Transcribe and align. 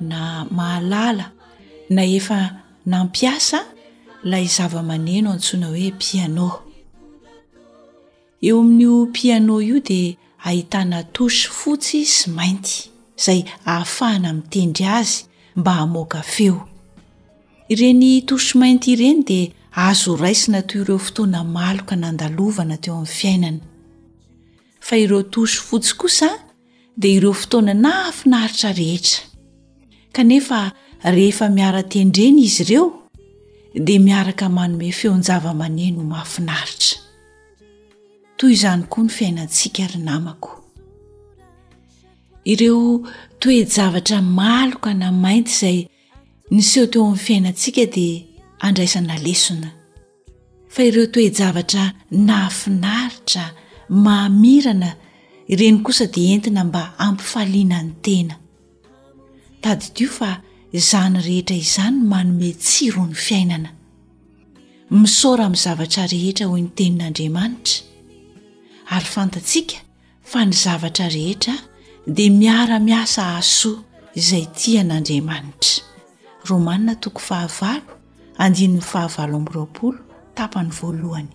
na 0.00 0.46
mahalala 0.50 1.30
na 1.90 2.02
efa 2.04 2.64
nampiasa 2.86 3.60
la 4.30 4.40
izava-maneno 4.40 5.28
antsoina 5.36 5.66
hoe 5.68 5.90
piano 6.02 6.48
eo 8.46 8.60
amin'io 8.60 8.96
piano 9.12 9.60
io 9.60 9.80
dea 9.80 10.14
ahitana 10.48 10.98
toso 11.14 11.48
fotsy 11.60 12.02
sy 12.04 12.30
mainty 12.38 12.76
izay 13.18 13.40
ahafahana 13.70 14.30
mitendry 14.32 14.86
azy 14.98 15.20
mba 15.58 15.72
hamoaka 15.80 16.20
feo 16.32 16.58
ireny 17.72 18.04
tosy 18.28 18.52
mainty 18.58 18.88
ireny 18.94 19.20
dea 19.28 19.48
aazo 19.84 20.10
raisina 20.22 20.60
toy 20.68 20.80
ireo 20.82 20.98
fotoana 21.06 21.40
maloka 21.56 21.94
nandalovana 22.02 22.76
teo 22.82 22.94
amin'ny 22.96 23.14
fiainana 23.20 23.60
fa 24.86 24.94
ireo 25.02 25.22
tosy 25.32 25.56
fotsy 25.68 25.92
kosa 26.00 26.28
dea 27.00 27.14
ireo 27.18 27.32
fotoana 27.32 27.74
na 27.84 27.92
afinaritra 28.08 28.72
rehetra 28.72 29.33
kanefa 30.14 30.62
rehefa 31.02 31.46
miara-tendreny 31.56 32.38
izy 32.46 32.62
ireo 32.64 32.86
dia 33.86 34.00
miaraka 34.08 34.46
manome 34.56 34.88
feonjavamaneh 34.98 35.90
no 35.96 36.02
mahafinaritra 36.12 36.98
toy 38.38 38.50
izany 38.56 38.82
koa 38.92 39.02
ny 39.06 39.10
fiainatsika 39.16 39.82
ry 39.92 39.98
namako 40.08 40.50
ireo 42.52 42.80
toejavatra 43.40 44.18
maloka 44.38 44.90
na 45.00 45.08
mainty 45.24 45.50
izay 45.56 45.78
niseho 46.54 46.86
teo 46.92 47.02
amin'n 47.08 47.24
fiainantsika 47.26 47.82
dia 47.96 48.14
andraisana 48.66 49.14
lesona 49.26 49.70
fa 50.74 50.80
ireo 50.88 51.06
toejavatra 51.14 51.84
nahafinaritra 52.26 53.44
maamirana 54.04 54.90
ireny 55.52 55.76
kosa 55.86 56.06
dia 56.14 56.30
entina 56.34 56.62
mba 56.70 56.82
ampifaliana 57.06 57.78
ny 57.82 57.92
tena 58.06 58.34
sady 59.64 59.88
tio 59.96 60.08
fa 60.12 60.30
izany 60.76 61.16
rehetra 61.26 61.56
izany 61.56 61.96
n 62.04 62.06
manome 62.10 62.50
tsiroa 62.64 63.06
ny 63.10 63.14
fiainana 63.26 63.70
misora 65.00 65.46
mizavatra 65.52 66.04
rehetra 66.12 66.44
hoy 66.50 66.62
ny 66.64 66.70
tenin'andriamanitra 66.76 67.84
ary 68.94 69.06
fantatsika 69.14 69.78
fa 70.30 70.40
ny 70.48 70.52
zavatra 70.62 71.06
rehetra 71.16 71.54
dia 72.16 72.30
miara-miasa 72.40 73.22
ahsoa 73.38 73.78
izay 74.20 74.44
tian'andriamanitra 74.52 75.82
romanna 76.48 76.92
tapany 80.38 80.70
volohay 80.76 81.28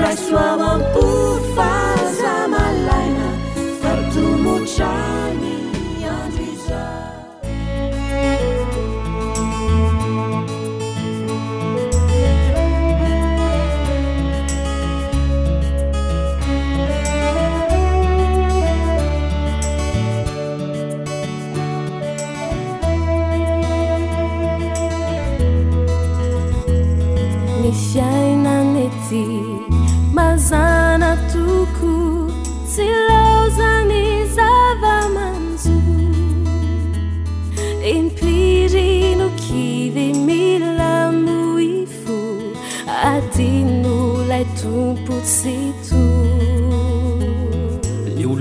نسومpوت 0.00 1.40
فزملن 1.56 3.14
فرتمش 3.82 4.80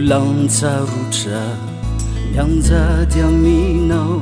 lantsarotra 0.09 1.41
mianjatiaminao 2.31 4.21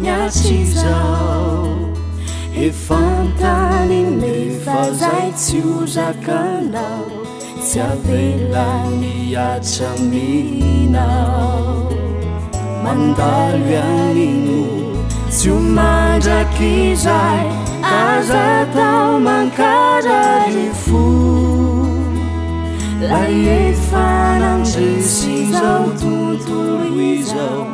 matizao 0.00 1.92
efantani 2.66 4.04
me 4.20 4.36
fazay 4.64 5.28
ciozakanao 5.44 7.06
sy 7.66 7.76
aveda 7.90 8.68
miatsaminao 9.00 11.92
mandaroanino 12.84 14.62
sy 15.36 15.46
omandrakyzay 15.56 17.44
azatao 18.04 19.10
mancarai 19.26 20.66
fo 20.84 21.06
la 23.10 23.22
efaranzesizao 23.68 25.84
tonton 26.00 26.84
izao 27.14 27.69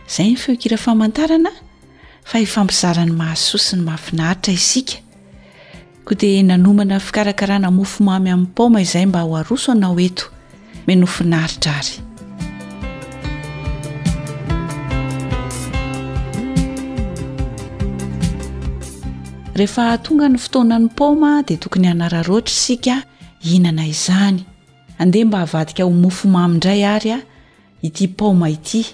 izay 0.10 0.32
ny 0.32 0.38
feokira 0.44 0.78
famantarana 0.82 1.52
fa 2.30 2.38
hifampizaran'ny 2.42 3.14
mahasosi 3.20 3.78
ny 3.78 3.84
mahafinaritra 3.86 4.54
isika 4.58 4.98
koa 6.06 6.18
dia 6.24 6.42
nanomana 6.48 6.98
fikarakarana 7.00 7.70
mofomamy 7.78 8.32
amin'ny 8.34 8.54
paoma 8.58 8.82
izay 8.88 9.06
mba 9.12 9.22
ho 9.22 9.38
aroso 9.38 9.72
anao 9.76 10.00
eto 10.02 10.26
me 10.88 10.96
nofinaritra 10.98 11.78
ary 11.80 11.96
rehefa 19.56 19.86
tonga 20.04 20.26
ny 20.34 20.42
fotoanany 20.44 20.88
poma 20.98 21.44
dia 21.46 21.62
tokony 21.62 21.88
anararoatra 21.94 22.54
isika 22.58 22.98
inana 23.44 23.84
izany 23.88 24.44
andeha 24.98 25.26
mba 25.28 25.40
havadika 25.44 25.84
ho 25.84 25.90
mofo 25.92 26.28
mami 26.28 26.58
ndray 26.58 26.86
ary 26.86 27.12
a 27.12 27.20
iti 27.82 28.08
paoma 28.08 28.50
ity 28.50 28.86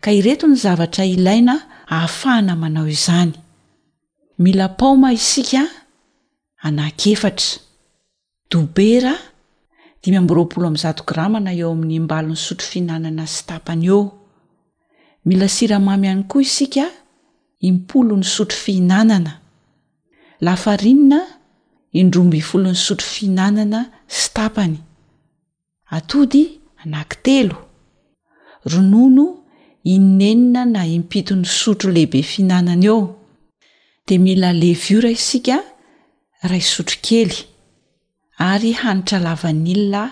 ka 0.00 0.12
ireto 0.12 0.46
ny 0.46 0.54
zavatra 0.56 1.06
ilaina 1.06 1.62
ahafahana 1.88 2.56
manao 2.56 2.88
izany 2.88 3.32
mila 4.38 4.68
paoma 4.68 5.12
isika 5.12 5.66
anakefatra 6.66 7.58
dobera 8.50 9.14
dimy 10.02 10.16
amboroapolo 10.18 10.66
ami'ny 10.66 10.78
zato 10.82 11.02
gramana 11.06 11.50
eo 11.54 11.70
amin'ny 11.72 11.94
imbalon'ny 12.02 12.36
sotro 12.44 12.66
fihinanana 12.66 13.22
sy 13.26 13.40
tapany 13.46 13.84
eo 13.86 14.02
mila 15.26 15.46
siramamy 15.48 16.06
hany 16.10 16.22
koa 16.30 16.42
isika 16.42 16.86
impolo 17.62 18.16
ny 18.18 18.24
sotro 18.26 18.56
fihinanana 18.58 19.32
lafa 20.40 20.76
rinina 20.76 21.35
indromby 22.00 22.40
folon'ny 22.48 22.76
sotro 22.86 23.06
fihinanana 23.14 23.80
stapany 24.20 24.74
atody 25.96 26.42
ananki 26.82 27.16
telo 27.26 27.56
ronono 28.72 29.24
inenina 29.94 30.62
na 30.74 30.82
impito 30.96 31.32
n'ny 31.36 31.48
sotro 31.60 31.88
lehibe 31.96 32.20
fihinanana 32.30 32.86
eo 32.92 33.00
de 34.06 34.14
mila 34.24 34.50
levora 34.62 35.08
isika 35.18 35.56
ray 36.50 36.64
sotro 36.74 36.96
kely 37.06 37.32
ary 38.50 38.72
hanitra 38.80 39.18
lavanilna 39.26 40.02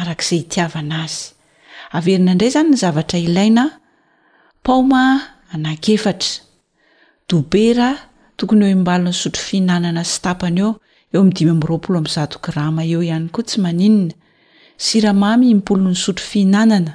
arak'izay 0.00 0.40
itiavana 0.44 0.96
azy 1.04 1.20
averina 1.96 2.30
indray 2.34 2.50
izany 2.52 2.68
ny 2.72 2.76
zavatra 2.82 3.18
ilaina 3.26 3.64
paoma 4.64 5.02
anankefatra 5.54 6.32
dobera 7.28 7.88
tokony 8.36 8.62
eo 8.66 8.72
imbalon'ny 8.78 9.16
sotro 9.22 9.40
fihinanana 9.48 10.02
stapany 10.14 10.60
eo 10.64 10.70
eoam'ydimy 11.12 11.52
mroapolo 11.60 11.96
ami' 11.98 12.14
zato 12.16 12.38
grama 12.46 12.82
eo 12.92 13.00
ihany 13.06 13.26
koa 13.34 13.44
tsy 13.48 13.58
maninina 13.64 14.14
siramamy 14.84 15.46
impolon'ny 15.54 15.96
sotro 16.04 16.24
fihinanana 16.30 16.94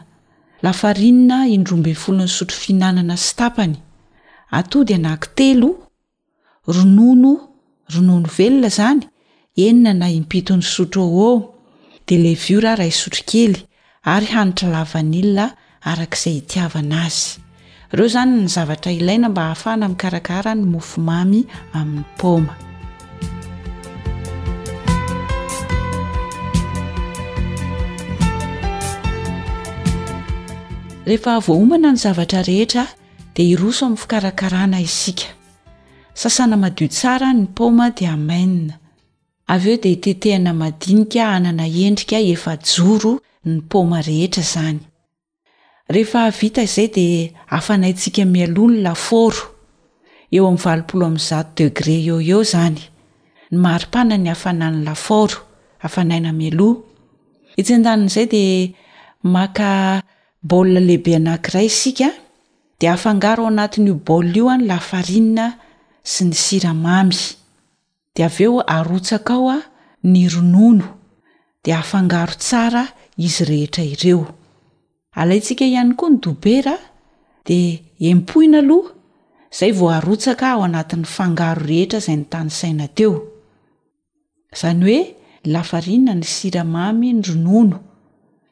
lafarinina 0.65 1.37
indrombeny 1.55 1.97
folon'ny 2.03 2.31
sotro 2.37 2.57
fihinanana 2.61 3.15
sy 3.25 3.31
tapany 3.39 3.75
atody 4.59 4.93
anahaki 4.97 5.29
telo 5.39 5.69
ronono 6.75 7.33
ronono 7.93 8.27
velona 8.37 8.69
zany 8.77 9.01
enina 9.65 9.93
na 9.93 10.07
impitony 10.19 10.63
sotro 10.75 11.01
ao 11.03 11.11
eo 11.19 11.35
de 12.07 12.15
levura 12.25 12.75
ray 12.75 12.91
sotro 12.91 13.21
kely 13.31 13.55
ary 14.13 14.27
hanitra 14.35 14.67
lavanila 14.75 15.45
arak'izay 15.89 16.35
itiavana 16.41 16.95
azy 17.05 17.29
ireo 17.93 18.07
zany 18.15 18.31
ny 18.41 18.47
zavatra 18.55 18.91
ilaina 18.91 19.29
mba 19.29 19.41
hahafahana 19.41 19.85
mikarakara 19.91 20.51
ny 20.55 20.63
mofo 20.73 20.97
mamy 21.09 21.41
amin'ny 21.73 22.05
poma 22.19 22.53
rehefa 31.07 31.39
vohomana 31.39 31.91
ny 31.95 32.01
zavatra 32.03 32.41
rehetra 32.51 32.83
de 33.35 33.43
iroso 33.51 33.85
amin'ny 33.85 33.97
fikarakarana 34.01 34.79
isika 34.87 35.27
sasana 36.21 36.55
madi 36.63 36.87
tsara 36.95 37.29
ny 37.37 37.43
poma 37.57 37.87
di 37.97 38.05
amainina 38.15 38.75
avy 39.53 39.69
eo 39.73 39.79
di 39.83 39.93
tetehina 40.03 40.51
madinika 40.61 41.21
anana 41.37 41.65
endrika 41.85 42.17
efa 42.33 42.53
joro 42.71 43.11
ny 43.47 43.57
poma 43.71 43.97
rehetra 44.09 44.43
zany 44.53 44.79
rehefa 45.93 46.21
vita 46.37 46.61
izay 46.67 46.89
di 46.95 47.07
afanayntsika 47.57 48.21
mialoha 48.33 48.71
ny 48.73 48.77
laforo 48.85 49.43
eo 50.35 50.43
am'nyvalopolo 50.49 51.03
amn'nyzato 51.09 51.51
degré 51.57 51.95
eo 52.09 52.17
eo 52.31 52.41
zany 52.53 52.75
ny 53.51 53.57
maripana 53.65 54.15
ny 54.23 54.27
hafana 54.33 54.65
ny 54.73 54.79
laforo 54.87 55.37
afanaina 55.85 56.31
mialo 56.39 56.69
itsyan-daninaizay 57.59 58.27
di 58.33 58.43
maka 59.35 59.69
bol 60.49 60.63
lehibe 60.69 61.11
anankiray 61.19 61.65
isika 61.67 62.09
de 62.79 62.87
afangaro 62.95 63.41
ao 63.43 63.49
anatin'io 63.51 63.95
baolina 64.07 64.37
io 64.39 64.45
a 64.49 64.55
ny 64.57 64.65
lafarinina 64.71 65.45
sy 66.11 66.21
ny 66.29 66.33
siramamy 66.43 67.19
dea 68.15 68.27
av 68.31 68.39
eo 68.45 68.61
arotsaka 68.67 69.33
ao 69.35 69.47
a 69.51 69.57
ny 70.11 70.23
ronono 70.33 70.87
de 71.63 71.73
afangaro 71.75 72.35
tsara 72.39 72.85
izy 73.17 73.43
rehetra 73.49 73.83
ireo 73.91 74.21
alaitsika 75.19 75.65
ihany 75.67 75.91
koa 75.99 76.09
ny 76.13 76.19
dobera 76.23 76.75
de 77.47 77.57
empoina 78.11 78.59
aloha 78.63 78.91
izay 79.51 79.71
vao 79.79 79.89
arotsaka 79.97 80.51
ao 80.53 80.63
anatin'ny 80.67 81.05
fangaro 81.15 81.65
rehetra 81.71 81.99
izay 82.01 82.17
nytany 82.21 82.49
saina 82.59 82.87
teo 82.97 83.13
izany 84.53 84.83
hoe 84.87 84.99
ny 85.03 85.15
lafarinina 85.53 86.13
ny 86.15 86.23
siramamy 86.35 87.13
ny 87.19 87.23
ronono 87.27 87.77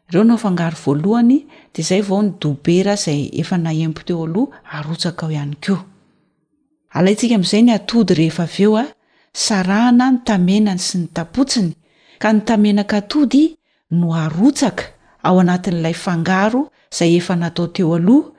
ireono 0.09 0.37
gavaony 0.37 1.47
de 1.73 1.81
zay 1.83 2.01
vao 2.01 2.21
ny 2.21 2.33
dbera 2.39 2.95
zay 2.97 3.29
efa 3.33 3.57
naempo 3.57 4.01
teo 4.05 4.23
aloha 4.25 4.61
arotaka 4.71 5.25
o 5.25 5.29
hay 5.29 5.49
keoalaitsika 5.59 7.35
am'zay 7.35 7.61
ny 7.61 7.71
atody 7.73 8.13
rehefa 8.13 8.43
aveo 8.43 8.77
a 8.77 8.85
sarahana 9.33 10.11
ny 10.11 10.19
tamenany 10.25 10.79
sy 10.79 10.97
ny 10.99 11.07
tapotsiny 11.07 11.73
ka 12.21 12.31
ny 12.33 12.41
tamenaka 12.45 13.01
tody 13.01 13.55
no 13.91 14.13
arotsaka 14.13 14.83
ao 15.23 15.39
anatin'ilay 15.39 15.93
fangaro 15.93 16.71
zay 16.95 17.17
efa 17.17 17.35
natao 17.35 17.67
teo 17.67 17.95
aloha 17.95 18.29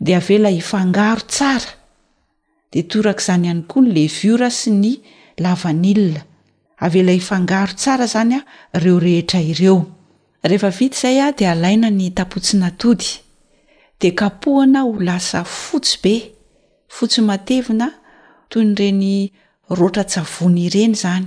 de 0.00 0.14
avela 0.14 0.50
ifangaro 0.50 1.22
tsara 1.26 1.70
de 2.72 2.82
torak 2.82 3.18
izany 3.20 3.46
ihany 3.46 3.62
koa 3.66 3.82
ny 3.82 3.92
levura 3.92 4.50
sy 4.50 4.70
ny 4.70 5.00
lavanil 5.38 6.14
avela 6.78 7.12
ifanga 7.12 7.66
tsara 7.74 8.06
zanya 8.06 8.44
reo 8.72 9.00
rehetra 9.00 9.40
ireo 9.42 9.97
rehefa 10.42 10.70
vita 10.70 10.96
izay 10.96 11.20
a 11.20 11.30
de 11.30 11.46
alaina 11.46 11.90
ny 11.90 12.10
tapotsinatody 12.14 13.10
de 13.98 14.10
kapohana 14.14 14.80
ho 14.84 14.92
lasa 15.00 15.42
fotsy 15.44 15.98
be 16.02 16.14
fotsy 16.86 17.20
matevina 17.20 17.88
toy 18.48 18.62
nyireny 18.64 19.32
roatra 19.68 20.04
tsavony 20.04 20.62
ireny 20.68 20.94
zany 21.02 21.26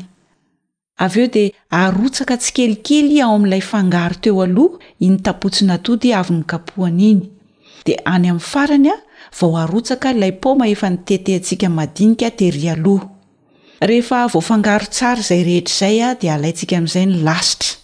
avy 1.06 1.20
eo 1.24 1.28
dia 1.36 1.52
arotsaka 1.82 2.38
tsy 2.38 2.52
kelikely 2.56 3.22
ao 3.22 3.36
amin'ilay 3.36 3.62
fangaro 3.72 4.16
teo 4.22 4.42
aloha 4.46 4.80
iny 5.06 5.18
tapotsinatody 5.26 6.10
avy 6.22 6.32
ny 6.38 6.44
kapohana 6.52 7.02
iny 7.12 7.22
de 7.86 7.94
any 8.14 8.28
amin'ny 8.32 8.48
farany 8.52 8.88
a 8.96 8.98
vao 9.40 9.58
arotsaka 9.58 10.10
ilay 10.16 10.32
poma 10.40 10.66
efa 10.72 10.88
nitetehantsika 10.90 11.68
madinika 11.70 12.30
tery 12.38 12.64
aloha 12.74 13.10
rehefa 13.88 14.28
vaofangaro 14.34 14.88
tsara 14.96 15.20
izay 15.24 15.44
rehetra 15.48 15.74
izay 15.74 15.98
a 16.06 16.16
dea 16.22 16.34
alayntsika 16.36 16.76
amin'izay 16.80 17.06
ny 17.12 17.16
lasitra 17.28 17.81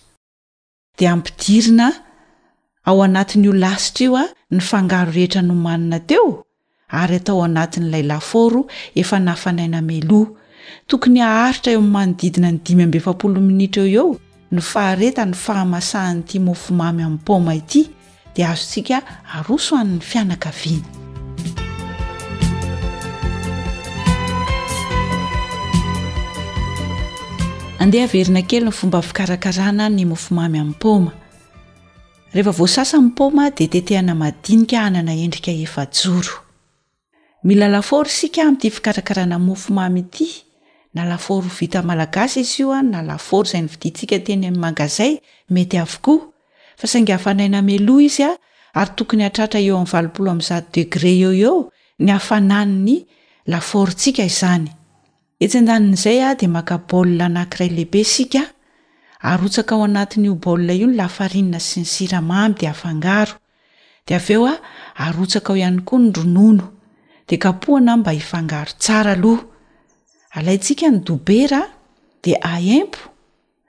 dea 0.98 1.12
ampidirina 1.14 1.94
ao 2.86 3.04
anatin'io 3.04 3.54
lasitra 3.54 4.04
io 4.06 4.16
a 4.18 4.24
ny 4.52 4.60
fangaro 4.62 5.12
rehetra 5.12 5.42
nomanina 5.42 6.00
teo 6.00 6.44
ary 6.90 7.16
atao 7.16 7.44
anatin'ilay 7.44 8.04
lafaoro 8.04 8.66
efa 8.96 9.20
nahfanaina 9.20 9.82
meloa 9.90 10.28
tokony 10.88 11.22
aharitra 11.22 11.72
eo 11.74 11.82
manodidina 11.82 12.52
ny 12.52 12.60
dimy 12.66 12.86
mbe 12.86 12.98
efapolo 12.98 13.40
minitra 13.42 13.84
eo 13.84 13.94
eo 13.96 14.08
ny 14.52 14.62
fahareta 14.62 15.26
ny 15.26 15.34
fahamasahanyity 15.34 16.40
mofomamy 16.40 17.04
amin'ny 17.04 17.24
poma 17.26 17.56
ity 17.56 17.90
dia 18.36 18.50
azo 18.50 18.66
tsika 18.70 18.98
aroso 19.38 19.76
an''ny 19.76 20.02
fianaka 20.02 20.50
viana 20.50 20.88
andeha 27.80 28.08
verina 28.10 28.42
kely 28.42 28.64
ny 28.66 28.72
fomba 28.74 29.02
fikarakarana 29.06 29.86
ny 29.90 30.04
mofomamy 30.10 30.60
amin'ny 30.60 30.78
poma 30.82 31.12
rehefa 32.34 32.52
voasasa 32.60 32.98
npoma 33.02 33.50
de 33.58 33.66
tetehana 33.74 34.16
madinika 34.22 34.78
anana 34.88 35.14
endrika 35.26 35.52
efa 35.66 35.84
joro 36.00 36.36
mila 37.44 37.68
lafaory 37.70 38.10
sika 38.10 38.42
m'ity 38.50 38.72
fikarakarana 38.78 39.38
mofomamy 39.48 40.00
ity 40.04 40.30
na 40.96 41.06
lafaory 41.06 41.50
vita 41.60 41.82
malagasy 41.90 42.40
izy 42.46 42.62
io 42.64 42.72
a 42.74 42.82
na 42.82 43.02
lafaory 43.10 43.50
zay 43.52 43.62
ny 43.66 43.70
vidintsika 43.74 44.18
teny 44.26 44.50
mangazay 44.64 45.14
mety 45.56 45.78
avokoa 45.78 46.34
fa 46.80 46.88
sanga 46.88 47.16
afanaina 47.16 47.62
meloa 47.62 48.02
izya 48.10 48.32
ary 48.74 48.92
tokony 48.98 49.24
atratra 49.30 49.60
eoam'yvaolom'za 49.68 50.58
degré 50.74 51.14
eo 51.26 51.32
eo 51.46 51.58
ny 52.00 52.10
hafanany 52.16 52.76
ny 52.88 52.96
lafaoryntsika 53.52 54.24
izany 54.34 54.70
ets 55.40 55.56
an-danin'izay 55.56 56.20
a 56.28 56.36
de 56.40 56.48
maka 56.56 56.78
baol 56.90 57.10
nankiray 57.18 57.70
lehibe 57.76 58.02
sika 58.14 58.42
arotsaka 59.30 59.74
ao 59.76 59.84
anatin'io 59.84 60.34
baol 60.36 60.66
io 60.72 60.88
ny 60.90 60.96
lafarinina 61.00 61.60
sy 61.68 61.80
ny 61.84 61.86
siramamy 61.94 62.54
de 62.60 62.66
afanga 62.74 63.22
de 64.06 64.14
aveo 64.20 64.48
a 64.50 64.56
arotsaka 65.08 65.50
o 65.54 65.56
ihany 65.62 65.80
koa 65.88 66.00
ny 66.04 66.10
ronono 66.18 66.66
de 67.28 67.36
kapohana 67.44 67.98
mba 67.98 68.12
ifangaro 68.22 68.72
tsara 68.82 69.12
aloha 69.14 69.42
alantsika 70.38 70.88
ny 70.92 70.98
dobera 71.06 71.62
de 72.24 72.34
aempo 72.56 73.00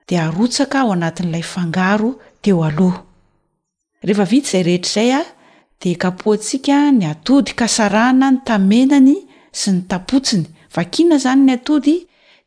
de 0.09 0.15
arotsaka 0.27 0.77
ao 0.81 0.93
anatin'ilay 0.93 1.43
fangaro 1.55 2.11
teo 2.43 2.65
aloh 2.69 2.97
rehefa 4.07 4.25
vitsa 4.33 4.51
zay 4.53 4.63
rehetrazay 4.69 5.11
a 5.13 5.21
de 5.81 5.91
kapohatsika 6.03 6.77
ny 6.99 7.05
atody 7.13 7.53
kasarahna 7.61 8.27
ny 8.33 8.39
tamenany 8.49 9.17
sy 9.59 9.69
ny 9.75 9.81
tapotsiny 9.91 10.47
bakina 10.79 11.17
izany 11.19 11.41
ny 11.43 11.53
atody 11.53 11.97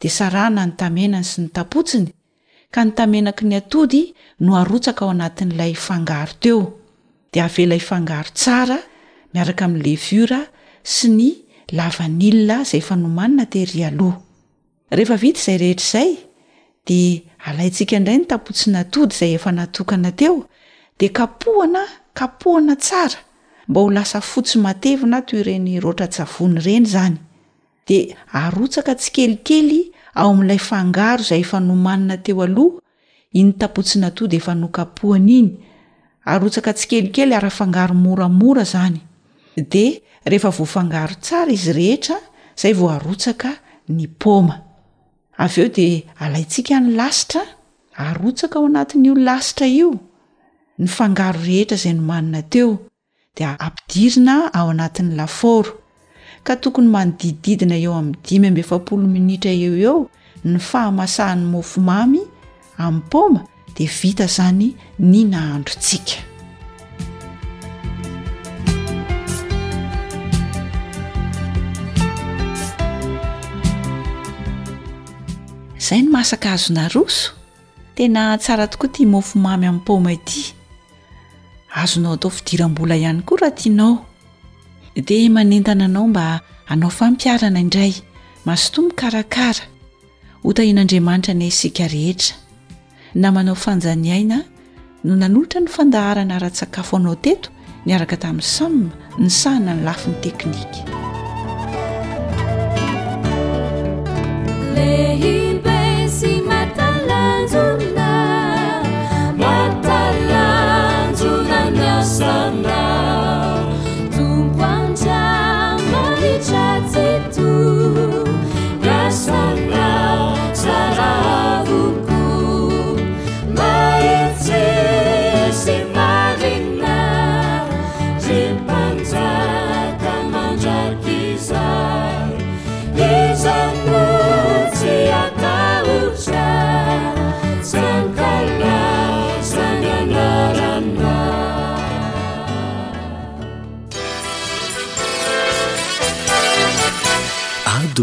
de 0.02 0.10
sarahana 0.18 0.64
ny 0.68 0.74
tamenany 0.80 1.24
sy 1.28 1.38
ny 1.44 1.50
tapotsiny 1.56 2.12
ka 2.74 2.82
ny 2.86 2.92
tamenaky 2.96 3.44
ny 3.50 3.56
atody 3.60 4.02
no 4.46 4.56
arotsaka 4.62 5.02
ao 5.06 5.12
anatin'ilay 5.16 5.74
fangaro 5.88 6.34
teo 6.44 6.60
de 7.34 7.40
avela 7.48 7.76
ifangaro 7.82 8.32
tsara 8.40 8.78
miaraka 9.34 9.64
amin'ny 9.68 9.84
levura 9.96 10.40
sy 10.96 11.08
ny 11.18 11.30
lavanila 11.78 12.58
zay 12.70 12.80
efa 12.84 12.96
nomanina 13.04 13.46
teryalo 13.54 14.10
rehefa 14.98 15.18
vita 15.24 15.40
izay 15.44 15.58
rehetrazay 15.64 16.12
de 16.88 17.00
alaintsika 17.48 17.94
indray 18.00 18.18
ny 18.20 18.26
tapotsina 18.32 18.78
atody 18.86 19.14
izay 19.16 19.32
efa 19.38 19.52
natokana 19.58 20.10
teo 20.20 20.36
de 21.00 21.08
kapohana 21.18 21.84
kapohana 22.18 22.74
tsara 22.86 23.20
mba 23.68 23.80
ho 23.84 23.88
lasa 23.96 24.18
fotsy 24.32 24.56
matevina 24.66 25.18
toy 25.28 25.42
reny 25.48 25.74
roatra 25.84 26.08
savony 26.18 26.60
ireny 26.62 26.88
zany 26.96 27.20
arotsaka 28.34 28.94
tsikelikely 29.00 29.82
ao 30.20 30.30
amin'ilay 30.32 30.62
fangaro 30.70 31.24
zay 31.30 31.42
efa 31.46 31.58
nomanina 31.60 32.16
teo 32.26 32.42
aloha 32.46 32.80
iny 33.40 33.52
tapotsina 33.60 34.10
to 34.16 34.28
de 34.32 34.38
efa 34.42 34.54
no 34.56 34.68
kapohana 34.76 35.32
iny 35.40 35.50
arotsaka 36.32 36.72
tsikelikely 36.78 37.34
ara 37.36 37.50
fangaro 37.58 37.96
moramora 38.04 38.64
izany 38.70 39.00
de 39.74 39.86
rehefa 40.30 40.50
vofangaro 40.58 41.16
tsara 41.24 41.52
izy 41.58 41.72
rehetra 41.80 42.18
izay 42.58 42.74
vao 42.80 42.90
arotsaka 42.98 43.50
ny 43.96 44.04
poma 44.22 44.56
avy 45.44 45.58
eo 45.64 45.70
de 45.78 45.88
alaintsika 46.24 46.76
ny 46.80 46.88
lasitra 47.00 47.42
arotsaka 48.10 48.56
ao 48.60 48.66
anatin'io 48.70 49.14
lasitra 49.28 49.68
io 49.80 49.92
ny 50.82 50.88
fangaro 50.98 51.40
rehetra 51.50 51.76
izay 51.80 51.94
nomanina 52.00 52.42
teo 52.54 52.70
dia 53.36 53.52
ampidirina 53.68 54.36
ao 54.58 54.68
anatin'ny 54.72 55.16
laforo 55.20 55.72
ka 56.48 56.54
tokony 56.62 56.88
manodidididina 56.96 57.76
eo 57.86 57.94
amin'ny 58.00 58.16
dimy 58.26 58.48
mbe 58.52 58.62
efapolo 58.66 59.04
minitra 59.16 59.52
eo 59.66 59.74
eo 59.88 59.98
ny 60.48 60.58
fahamasahany 60.70 61.44
mofo 61.52 61.80
mamy 61.90 62.20
amin'ny 62.86 63.08
poma 63.12 63.40
dia 63.76 63.90
vita 64.02 64.26
zany 64.36 64.68
ny 65.00 65.20
nahandrotsika 65.30 66.18
izay 75.80 76.02
no 76.04 76.10
masaka 76.16 76.48
azona 76.54 76.88
roso 76.94 77.32
tena 77.96 78.22
tsara 78.42 78.66
tokoa 78.72 78.90
ti 78.94 79.06
mofo 79.06 79.40
mamy 79.46 79.66
amin' 79.68 79.86
poma 79.86 80.12
ity 80.18 80.40
azonao 81.82 82.14
atao 82.18 82.32
fidiram-bola 82.36 82.96
ihany 83.02 83.22
koa 83.28 83.38
raha 83.42 83.56
tianao 83.60 83.94
dia 84.96 85.30
manentana 85.30 85.86
anao 85.86 86.08
mba 86.08 86.42
anao 86.68 86.90
fampiarana 86.90 87.60
indray 87.60 87.94
masotomby 88.46 88.94
karakara 88.96 89.64
hotahian'andriamanitra 90.44 91.34
ny 91.34 91.50
sigarehtra 91.52 92.36
na 93.16 93.32
manao 93.32 93.56
fanjaniaina 93.56 94.44
no 95.04 95.16
nanolotra 95.16 95.60
ny 95.62 95.68
fandaharana 95.68 96.36
ara-tsakafo 96.36 96.98
anao 96.98 97.16
teto 97.16 97.50
niaraka 97.86 98.18
tamin'ny 98.18 98.44
sama 98.44 98.92
ny 99.20 99.30
sahana 99.30 99.74
ny 99.76 99.84
lafi 99.84 100.10
ny 100.10 100.16
teknika 100.22 100.84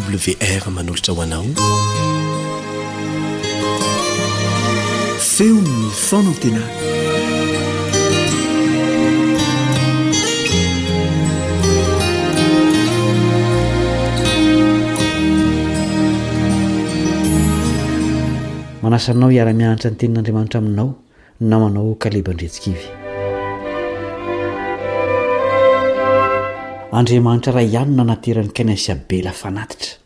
wr 0.01 0.71
manolotra 0.71 1.15
hoanao 1.15 1.45
feony 5.19 5.69
ny 5.71 5.91
fonatena 6.07 6.63
manasanao 18.83 19.31
hiara-mianatra 19.31 19.91
ny 19.91 19.97
tenin'andriamanitra 19.97 20.59
aminao 20.61 20.91
na 21.41 21.57
manao 21.63 21.95
kalebandretsikivy 22.03 22.98
andriamanitra 26.91 27.53
raha 27.53 27.67
ihanyna 27.69 28.05
nateran'ny 28.09 28.53
kaina 28.57 28.75
sy 28.81 28.93
abela 28.95 29.33
fanatitra 29.33 29.99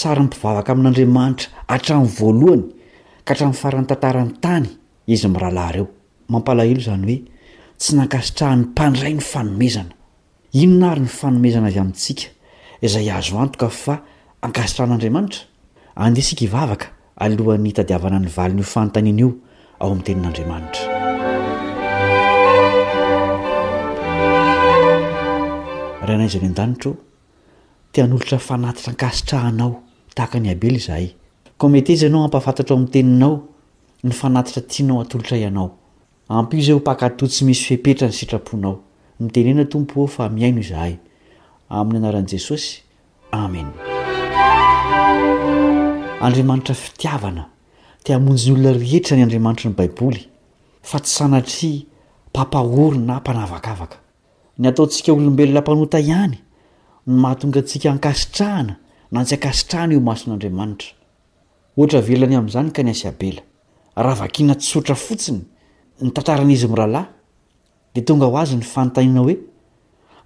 sary 0.00 0.20
nmpivavaka 0.28 0.70
amin'n'andriamanitra 0.78 1.48
hatramn'ny 1.74 2.12
voalohany 2.20 2.64
ka 3.26 3.30
hatrani'ny 3.34 3.60
farany 3.64 3.86
tantarany 3.90 4.32
tany 4.46 4.66
izy 5.14 5.26
mirahalahyreo 5.34 5.84
mampalahelo 6.34 6.82
zany 6.86 7.02
hoe 7.10 7.18
tsy 7.82 7.92
nankasitrahan'ny 7.98 8.62
mpandray 8.70 9.14
ny 9.18 9.24
fanomezana 9.34 9.94
inona 10.62 10.86
ary 10.94 11.02
ny 11.08 11.14
fanomezana 11.20 11.68
avy 11.72 11.80
amintsika 11.84 12.26
zay 12.86 13.10
azo 13.10 13.38
antoka 13.38 13.68
fa 13.68 14.00
ankasitrahan'andriamanitra 14.42 15.40
andesika 15.96 16.44
ivavaka 16.46 16.86
alohan'ny 17.16 17.72
tadiavana 17.74 18.18
ny 18.22 18.28
valiny 18.36 18.60
iofantaniana 18.62 19.18
io 19.24 19.30
ao 19.80 19.88
am'ny 19.90 20.02
tenin'andriamanitra 20.06 20.84
raha 26.06 26.18
naizy 26.20 26.38
ny 26.42 26.46
andanitro 26.46 26.90
tianolotra 27.92 28.38
fanatitra 28.38 28.90
ankasitrahanao 28.92 29.70
tahaka 30.14 30.38
ny 30.38 30.48
abely 30.54 30.76
izahay 30.78 31.06
ko 31.58 31.64
metezay 31.74 32.06
anao 32.08 32.24
ampahafantatra 32.24 32.72
ao 32.76 32.78
amn'ny 32.78 32.92
teninao 32.92 33.34
ny 34.04 34.12
fanatitra 34.20 34.62
tianao 34.70 35.00
atolotra 35.00 35.36
ianao 35.38 35.74
ampizao 36.28 36.80
pakatoa 36.80 37.28
tsy 37.28 37.44
misy 37.44 37.64
fiepetra 37.64 38.08
ny 38.08 38.14
sitraponao 38.14 38.80
mitenena 39.20 39.64
tompo 39.64 40.00
eo 40.00 40.06
fa 40.06 40.28
miaino 40.28 40.60
izahay 40.60 40.94
amin'ny 41.70 41.98
anaran'i 41.98 42.28
jesosy 42.32 42.80
amen 43.32 43.66
andriamanitra 46.24 46.74
fitiavana 46.74 47.44
ti 48.04 48.12
hamonjony 48.12 48.54
olona 48.54 48.70
rehetra 48.78 49.16
ny 49.16 49.22
andriamanitra 49.24 49.70
ny 49.70 49.74
baiboly 49.76 50.22
fa 50.82 50.98
tsy 51.00 51.12
sanatry 51.18 51.72
mpapahoryna 52.32 53.18
mpanavakavaka 53.20 53.96
ny 54.58 54.68
ataontsika 54.68 55.12
olombelona 55.12 55.60
mpanota 55.60 55.98
ihany 56.10 56.38
nmahatonga 57.06 57.60
ntsika 57.62 57.86
ankasitrahana 57.94 58.74
na 59.12 59.18
ntsy 59.22 59.34
akasitrahana 59.38 59.92
io 59.96 60.00
mason'andriamanitra 60.10 60.88
ohatra 61.78 62.00
velany 62.08 62.34
amin'izany 62.38 62.70
ka 62.76 62.82
ny 62.82 62.90
asiabela 62.94 63.40
raha 64.04 64.16
vakiana 64.22 64.54
tsotra 64.62 64.94
fotsiny 65.06 65.40
ny 66.02 66.08
tantaran'izy 66.16 66.66
mirahalahy 66.72 67.06
dia 67.92 68.02
tonga 68.08 68.26
ho 68.26 68.36
azy 68.42 68.56
ny 68.56 68.64
fanontaniana 68.74 69.20
hoe 69.26 69.36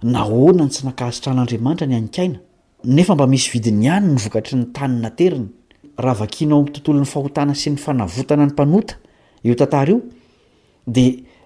szitran'adratrany 0.03 2.39
aaaemba 2.83 3.25
misy 3.27 3.57
iinyay 3.57 4.01
ny 4.03 4.17
vkatry 4.19 4.55
ny 4.59 4.65
tannaeinyhainaotontolonyfahotana 4.75 7.53
sy 7.55 7.69
ny 7.71 7.77
fanatna 7.79 8.35
ny 8.35 8.51
nd 9.53 9.71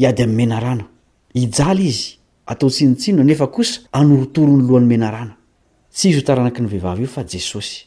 iady 0.03 0.21
amn'y 0.23 0.35
menarana 0.41 0.85
ijala 1.41 1.81
izy 1.91 2.09
atao 2.51 2.69
tsinotsinoa 2.69 3.23
nefa 3.29 3.47
kosa 3.55 3.79
anorotoro 3.99 4.51
ny 4.57 4.63
lohan'ny 4.67 4.87
menarana 4.93 5.33
tsy 5.95 6.05
izy 6.09 6.17
ho 6.21 6.25
taranaki 6.27 6.59
ny 6.61 6.67
vehivavy 6.73 7.01
io 7.03 7.07
fa 7.15 7.23
jesosy 7.31 7.77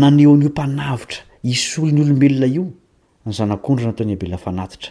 naneo 0.00 0.36
n'io 0.36 0.50
mpanavitra 0.50 1.18
isolo 1.42 1.90
ny 1.92 2.00
olombelona 2.02 2.46
io 2.46 2.64
ny 3.26 3.32
zanak'ondra 3.38 3.84
na 3.86 3.90
ataony 3.92 4.12
abelafanatitra 4.16 4.90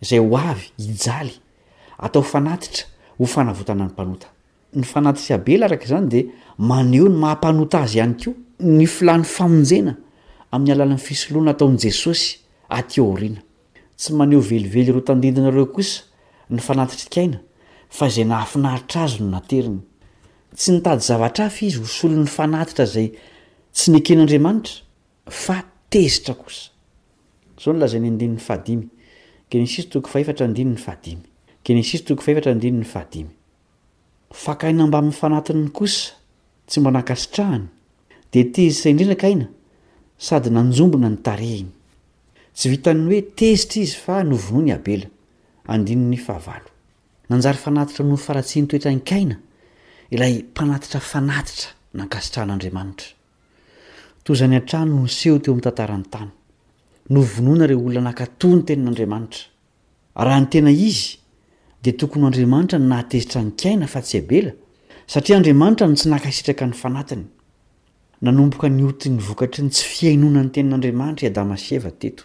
zay 0.00 0.18
o 0.20 0.36
avy 0.38 0.66
ijalyataoaatrahaela 0.76 1.30
arak 5.66 5.82
zany 5.90 6.08
de 6.10 6.20
maneo 6.58 7.08
ny 7.08 7.16
mahapanota 7.18 7.78
azy 7.82 7.96
ihany 7.98 8.14
ko 8.14 8.30
ny 8.58 8.86
fila 8.86 9.16
ny 9.18 9.24
famonjena 9.24 9.94
amin'ny 10.52 10.72
alanan'ny 10.74 11.00
fisoloana 11.02 11.50
ataonyjesosy 11.52 12.38
aoina 12.68 13.40
tsy 13.98 14.10
maneo 14.12 14.40
velively 14.40 14.84
iro 14.90 15.00
tandindinareokosa 15.00 16.02
ny 16.50 16.60
fanatitra 16.60 17.08
kaina 17.14 17.38
fa 17.96 18.08
zay 18.14 18.24
nahafinaritra 18.24 19.00
azy 19.06 19.18
no 19.22 19.26
naerinytsy 19.34 20.70
ntady 20.72 21.02
zavatra 21.08 21.44
afa 21.46 21.62
izy 21.66 21.78
hosolo 21.78 22.14
ny 22.22 22.28
anaitra 22.38 22.84
ayy 22.94 23.08
nken'adratra 23.88 24.70
fa 25.42 25.56
ezitra 25.90 26.34
aaonlaany 26.38 28.06
andnyny 28.10 28.36
fahadiy 28.46 28.80
genesis 29.50 29.88
toko 29.92 30.08
faeatra 30.12 30.46
andinyny 30.46 30.76
fahadimy 30.76 31.22
gensi 31.64 32.00
toko 32.08 32.22
faeatra 32.26 32.52
dinny 32.60 32.84
fahadi 32.84 33.22
fakaina 34.44 34.86
mbain'ny 34.86 35.12
fanatiny 35.20 35.68
kosa 35.76 36.12
tsy 36.68 36.80
mba 36.80 36.90
nankasitrahany 36.96 37.64
de 38.32 38.42
tezitra 38.52 38.90
indrindra 38.92 39.16
kaina 39.24 39.46
sady 40.28 40.50
nanjombona 40.52 41.08
ny 41.14 41.18
tareiny 41.26 41.70
tsy 42.56 42.66
vitany 42.74 43.02
hoe 43.08 43.20
tezitra 43.40 43.78
izy 43.84 43.96
fa 44.04 44.16
novonoa 44.30 44.62
ny 44.66 44.72
abela 44.76 45.06
andiny 45.74 46.04
ny 46.12 46.18
fahaval 46.26 46.64
nanjary 47.30 47.58
fanatitra 47.64 48.04
no 48.10 48.16
faratsi 48.26 48.62
ny 48.62 48.68
toetra 48.70 48.92
nykaina 48.98 49.36
ilay 50.14 50.42
mpanatitra 50.50 51.00
fanatitra 51.00 51.70
nankasitrahan'andriamanitra 51.98 53.08
tozany 54.24 54.56
an-trano 54.60 55.04
nseho 55.06 55.38
teo 55.42 55.52
ami'y 55.54 55.66
tantarany 55.66 56.06
tany 56.12 56.30
novonoana 57.10 57.66
re 57.66 57.74
olona 57.74 58.00
nakato 58.00 58.48
ny 58.48 58.62
tenin'andriamanitra 58.64 59.42
raha 60.16 60.40
ny 60.40 60.48
tena 60.50 60.70
izy 60.70 61.16
dia 61.82 61.92
tokony 61.92 62.22
ho 62.22 62.26
andriamanitra 62.28 62.78
no 62.78 62.88
nahatezitra 62.88 63.42
ny 63.42 63.52
kaina 63.56 63.86
fa 63.86 64.02
tsy 64.02 64.18
abela 64.18 64.52
satria 65.06 65.36
andriamanitra 65.38 65.86
no 65.88 65.94
tsy 65.94 66.08
nakasitraka 66.08 66.66
ny 66.66 66.72
fanatiny 66.72 67.24
nanomboka 68.22 68.68
nyotin'ny 68.68 69.20
vokatry 69.28 69.62
ny 69.64 69.70
tsy 69.70 69.84
fiainona 69.84 70.42
ny 70.44 70.50
tenin'andriamanitra 70.52 71.28
iadamasieva 71.28 71.90
teto 71.90 72.24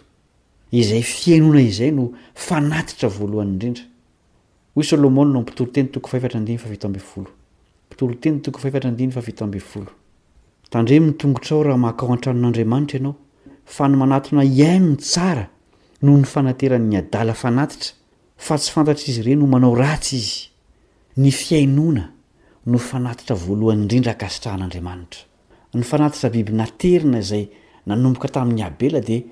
izay 0.70 1.02
fiainoana 1.02 1.60
izay 1.62 1.90
no 1.90 2.12
fanatitra 2.34 3.08
voalohanyindrindra 3.08 3.84
ny 13.88 13.96
manatona 13.96 14.44
iaino 14.44 14.88
ny 14.92 14.96
tsara 15.00 15.46
noho 16.02 16.18
ny 16.20 16.24
fananteranny 16.28 16.96
adala 17.00 17.34
fanatitra 17.34 17.94
fa 18.36 18.56
tsy 18.60 18.72
fantatr 18.72 19.08
izy 19.08 19.20
ireny 19.22 19.40
ho 19.42 19.46
manao 19.48 19.74
ratsy 19.74 20.16
izy 20.16 20.44
ny 21.16 21.30
fiainona 21.32 22.10
no 22.66 22.78
fanatitra 22.78 23.36
voalohany 23.36 23.82
indrindra 23.84 24.10
akasitrahan'adriamanitra 24.14 25.22
ny 25.74 25.82
fanatitra 25.82 26.30
bibi 26.30 26.52
naterina 26.52 27.20
zay 27.22 27.48
nanomboka 27.86 28.28
tamin'ny 28.28 28.62
abela 28.68 29.00
de 29.06 29.24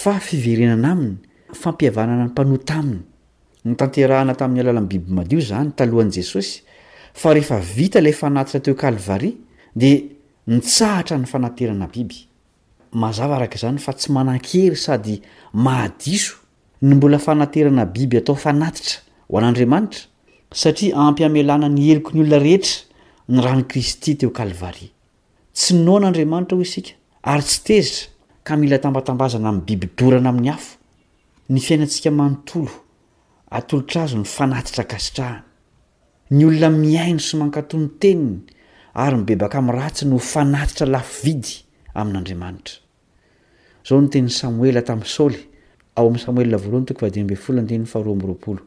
fa 0.00 0.12
fiverenana 0.26 0.88
aminy 0.94 1.14
fampiavanana 1.62 2.24
ny 2.26 2.30
mpanotaminy 2.32 3.00
ny 3.68 3.72
tanterahana 3.80 4.34
tamin'ny 4.40 4.60
alala 4.64 4.80
ny 4.84 4.88
biby 4.92 5.10
madio 5.18 5.40
zany 5.48 5.70
talohan' 5.78 6.10
jesosy 6.16 6.54
fa 7.20 7.28
rehefa 7.36 7.58
vita 7.76 7.98
ilay 8.02 8.12
fanatitra 8.22 8.60
teo 8.64 8.74
kalvaria 8.82 9.30
dia 9.80 9.98
nytsahatra 10.52 11.16
ny 11.22 11.26
fanaterana 11.32 11.86
biby 11.94 12.18
mazava 13.02 13.34
araka 13.38 13.54
izany 13.60 13.78
fa 13.86 13.92
tsy 13.98 14.08
manan-kery 14.16 14.74
sady 14.86 15.16
mahadiso 15.64 16.34
ny 16.88 16.92
mbola 16.98 17.18
fanaterana 17.26 17.84
biby 17.96 18.16
atao 18.22 18.34
fanatitra 18.46 18.98
ho 19.30 19.34
an'andriamanitra 19.40 20.00
satria 20.62 20.94
ampiamelana 21.08 21.68
ny 21.76 21.82
eloko 21.94 22.10
ny 22.14 22.20
olona 22.26 22.40
rehetra 22.46 22.74
ny 23.32 23.38
rany 23.46 23.62
kristy 23.70 24.10
teo 24.20 24.30
kalvaria 24.40 24.90
tsy 25.56 25.72
nao 25.84 25.96
an'andriamanitra 26.02 26.54
ho 26.58 26.62
isika 26.70 26.94
ary 27.26 27.42
tsy 27.42 27.58
tezitra 27.66 28.10
ka 28.44 28.56
mila 28.56 28.78
tambatambazana 28.78 29.48
ami'ny 29.48 29.64
bibi 29.66 29.88
dorana 29.96 30.28
amin'ny 30.28 30.50
afo 30.54 30.76
ny 31.48 31.58
fiainantsika 31.60 32.10
manontolo 32.10 32.70
atolotra 33.50 34.02
azo 34.04 34.18
ny 34.18 34.26
fanatitra 34.28 34.84
kasitrahana 34.84 35.40
ny 36.30 36.44
olona 36.44 36.68
miaino 36.70 37.20
sy 37.24 37.36
mankatony 37.40 37.88
teniny 38.00 38.44
ary 38.94 39.16
nibebaka 39.16 39.58
amin'ny 39.58 39.76
ratsy 39.80 40.04
no 40.06 40.18
fanatitra 40.18 40.86
lafi 40.86 41.16
vidy 41.24 41.52
amin'n'andriamanitra 41.94 42.74
zao 43.88 44.00
ny 44.02 44.08
teninny 44.12 44.32
samoeltamn'ny 44.40 45.08
soly 45.08 45.40
ao 45.96 46.06
am'nysamoe 46.08 46.44
ln 46.44 46.84
too 46.86 47.08
dibolodarorooaoe 47.08 48.58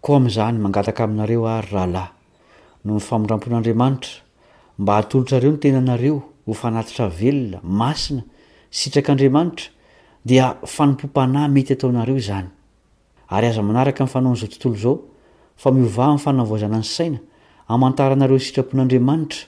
koa 0.00 0.16
am'izany 0.16 0.58
mangataka 0.64 1.04
aminareo 1.04 1.44
ary 1.46 1.68
rahalahy 1.72 2.10
no 2.84 2.94
nifamindrampon'andriamanitra 2.94 4.80
mba 4.80 4.96
atolotra 4.96 5.40
reo 5.40 5.50
no 5.52 5.58
tenanareo 5.58 6.22
ho 6.46 6.54
fanatitra 6.54 7.10
velona 7.20 7.60
masina 7.62 8.22
sitrak'andriamanitra 8.70 9.68
dia 10.24 10.56
fanompom-panahy 10.64 11.52
mety 11.52 11.72
ataonareo 11.76 12.18
zany 12.28 12.48
ary 13.28 13.46
aza 13.52 13.62
manaraka 13.62 14.06
fanaon'zaotntao 14.06 15.00
fa 15.60 15.68
miovahny 15.70 16.18
fanavoazana 16.24 16.78
ny 16.80 16.84
saina 16.96 17.18
amantaraanareo 17.72 18.36
ysitrapon'andriamanitra 18.40 19.40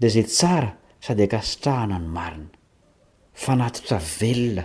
da 0.00 0.06
zaysara 0.14 0.70
sady 1.06 1.26
ksitrhaa 1.32 1.84
nyainanatitra 1.90 3.98
veloa 4.20 4.64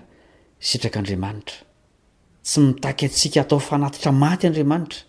itradara 0.76 1.32
tsy 2.46 2.58
mitaky 2.66 3.06
asika 3.06 3.40
atao 3.42 3.60
fanatitra 3.70 4.10
maty 4.24 4.44
andriamanitra 4.48 5.02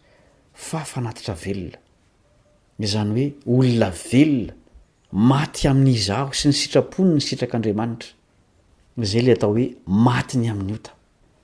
fafaitra 0.69 1.33
veoaye 1.45 3.25
olona 3.57 3.89
veloa 4.11 4.53
maty 5.31 5.63
amin'n'izy 5.71 6.11
aho 6.19 6.31
sy 6.41 6.45
ny 6.49 6.55
sitrapon 6.61 7.07
ny 7.17 7.21
sitrakadrmatra 7.27 8.11
ay 9.17 9.23
le 9.27 9.31
atao 9.37 9.53
hoe 9.57 9.67
matiny 10.07 10.47
amin'nyota 10.53 10.91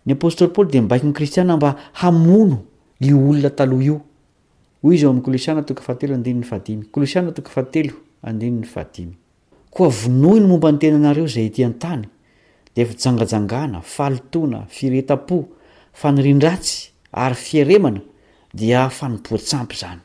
ny 0.06 0.10
apôstôly 0.18 0.50
paly 0.54 0.68
de 0.72 0.76
mibaiko 0.82 1.06
ny 1.06 1.12
kristiana 1.16 1.54
mba 1.56 1.70
hamono 2.02 2.58
olona 3.08 3.50
taloha 3.56 3.84
io 3.90 3.96
ho 4.82 4.96
zao 4.96 5.10
am' 5.10 5.20
kolosana 5.22 5.62
toka 5.62 5.82
fahtelo 5.82 6.14
andinyny 6.14 6.44
fadimy 6.44 6.84
klsana 6.94 7.32
tokafatelo 7.36 7.92
andinyny 8.24 8.64
aadimy 8.80 9.14
oa 9.78 9.88
vonoy 9.92 10.40
ny 10.40 10.46
momba 10.48 10.70
ny 10.72 10.78
tena 10.80 10.96
anareo 10.96 11.26
zay 11.28 11.50
tyan-tany 11.52 12.04
de 12.76 12.84
fijangajangana 12.88 13.82
falitoana 13.82 14.64
firetapo 14.74 15.36
fanirindratsy 16.00 16.88
ary 17.12 17.34
fiaremana 17.46 18.00
dia 18.54 18.88
fanimpoatsampy 18.88 19.76
zany 19.82 20.00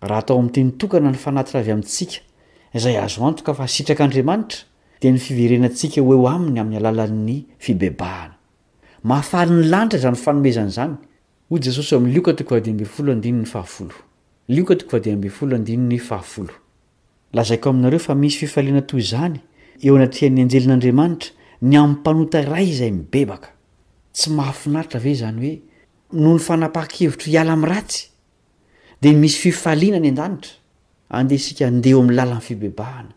atoam'tnytokana 0.00 1.10
ny 1.12 1.18
fanatira 1.24 1.60
avy 1.60 1.72
amintsika 1.76 2.20
zay 2.82 2.96
azoantoka 2.96 3.52
fasitrak'andriamanitra 3.60 4.60
de 5.02 5.08
ny 5.12 5.18
fiverenantsika 5.26 6.00
hoeo 6.00 6.26
aminy 6.32 6.58
amin'ny 6.62 6.78
alalany 6.80 7.36
fibebahanaaafaly 7.64 9.50
ny 9.58 9.64
lanitra 9.72 9.98
zany 10.06 10.16
fanomezana 10.24 10.70
zany 10.78 10.94
o 11.52 11.58
jesosy 11.60 11.94
am' 11.96 12.06
lioka 12.12 12.32
toko 12.38 12.54
vadi 12.56 12.72
mb 12.74 12.82
folo 12.94 13.12
andinny 13.12 13.44
ahaolo 13.60 13.94
liaha 14.48 14.76
lazaiko 17.38 17.66
aminareo 17.72 17.98
fa 18.04 18.14
misy 18.22 18.38
fifaliana 18.42 18.82
toy 18.90 19.00
zany 19.10 19.38
eo 19.86 19.92
anatian'ny 19.98 20.40
anjelin'andriamanitra 20.44 21.30
ny 21.70 21.74
ampanota 21.82 22.38
iray 22.46 22.68
zay 22.78 22.90
mibebaka 22.98 23.48
tsy 24.16 24.28
mahafinaitra 24.38 24.98
ave 25.00 25.12
zany 25.20 25.36
hoe 25.46 25.54
nohony 26.22 26.40
fanapaha-kevitro 26.48 27.28
iala 27.34 27.52
am'ny 27.56 27.68
ratsy 27.72 28.02
de 29.02 29.10
misy 29.20 29.38
fifaliana 29.44 30.00
ny 30.04 30.08
andanitra 30.12 30.50
andeh 31.18 31.36
isika 31.40 31.62
andeao 31.70 32.00
amn'ny 32.02 32.16
lala 32.18 32.34
nnfibebahana 32.40 33.14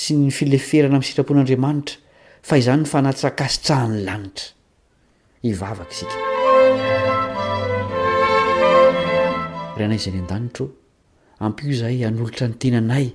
sy 0.00 0.10
ny 0.20 0.28
fileferana 0.38 0.94
am'nysitrapon'andriamanitra 0.98 1.94
fa 2.46 2.54
izany 2.60 2.80
nyfanatakasitrahan'ny 2.84 4.00
lanitra 4.00 4.44
ranay 9.78 9.98
zay 10.02 10.12
ny 10.14 10.20
andanitro 10.24 10.64
ampiozahay 11.44 11.98
anolotra 12.08 12.44
nytenanay 12.52 13.06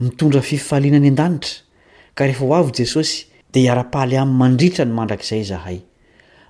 mitondra 0.04 0.40
fifaliana 0.50 0.98
any 1.00 1.08
andanitra 1.12 1.52
ka 2.16 2.22
reefao 2.28 2.52
avojesosy 2.60 3.14
de 3.52 3.58
iarapahly 3.66 4.14
am'y 4.22 4.34
mandritrany 4.42 4.92
mandrakizay 4.98 5.42
zahay 5.52 5.78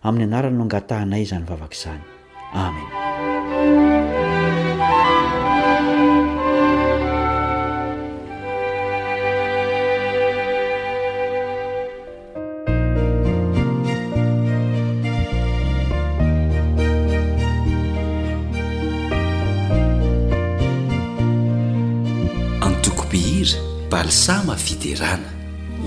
a'y 0.06 0.20
anara 0.26 0.48
no 0.58 0.62
angatahnay 0.66 1.24
zanyvavak 1.32 1.72
zany 1.82 2.06
amina 2.52 2.88
antokom-pihira 22.60 23.58
palisama 23.90 24.56
fiterana 24.56 25.30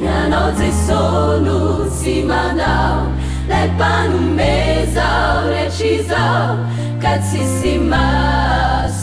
ianao 0.01 0.51
ze 0.55 0.69
solo 0.87 1.85
sy 1.99 2.23
manao 2.23 3.11
letpan 3.49 4.09
mezaureciza 4.35 6.57
kacisima 7.01 8.05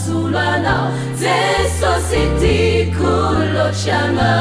sulana 0.05 0.91
ze 1.15 1.35
soceti 1.79 2.91
kulotciana 2.97 4.31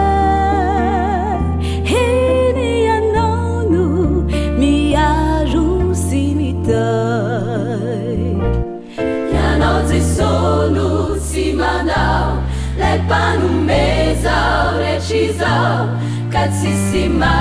kacיסימa 16.30 17.34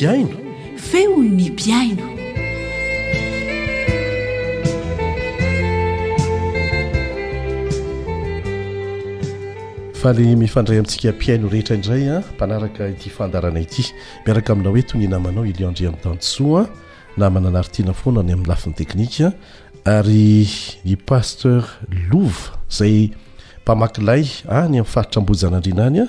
ain 0.08 0.26
feon 0.82 1.22
nypiaino 1.36 2.02
fa 9.98 10.12
le 10.18 10.34
mifandray 10.36 10.78
amintsika 10.80 11.12
mpiaino 11.12 11.48
rehetra 11.48 11.76
indray 11.78 12.08
a 12.10 12.16
ah, 12.18 12.22
mpanaraka 12.34 12.88
ity 12.90 13.10
fandarana 13.14 13.60
ity 13.62 13.84
miaraka 14.26 14.52
aminao 14.52 14.72
hoe 14.74 14.82
toy 14.82 15.00
ny 15.00 15.06
hnamanao 15.06 15.46
iliondri 15.46 15.86
amin' 15.86 16.00
tanosoaa 16.00 16.66
namana 17.16 17.48
anaritiana 17.48 17.92
foana 17.94 18.22
ny 18.22 18.32
amin'ny 18.32 18.48
lafin'ny 18.48 18.74
teknika 18.74 19.30
ary 19.84 20.48
ni 20.84 20.96
pasteur 20.96 21.64
love 22.10 22.50
zay 22.70 23.10
mpamakilay 23.62 24.20
any 24.48 24.48
ah, 24.48 24.64
ami'ny 24.64 24.84
faritram-bojanandrianany 24.86 26.00
ah, 26.02 26.08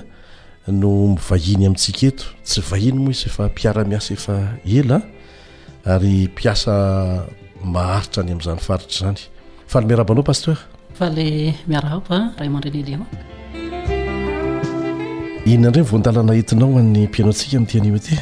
no 0.72 1.06
mivahiny 1.12 1.64
amintsika 1.66 2.02
eto 2.08 2.24
tsy 2.44 2.60
vahiny 2.64 2.98
moa 2.98 3.10
izy 3.12 3.26
efa 3.28 3.48
piaramiasa 3.48 4.12
efa 4.14 4.48
ela 4.64 4.98
ary 5.92 6.28
piasa 6.36 6.72
maharitra 7.74 8.20
any 8.22 8.32
amn'zany 8.32 8.58
faritry 8.66 8.96
zany 8.98 9.18
faly 9.72 9.84
miarahabanao 9.88 10.24
pasterinn 10.30 10.58
andre 15.66 15.80
voaalananinao 15.90 16.78
an'ny 16.78 17.06
pianoatsika 17.08 17.58
ntianmtyoen 17.60 18.18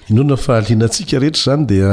inonan 0.09 0.37
fahalianantsika 0.45 1.19
rehetra 1.23 1.41
zany 1.47 1.65
dia 1.69 1.89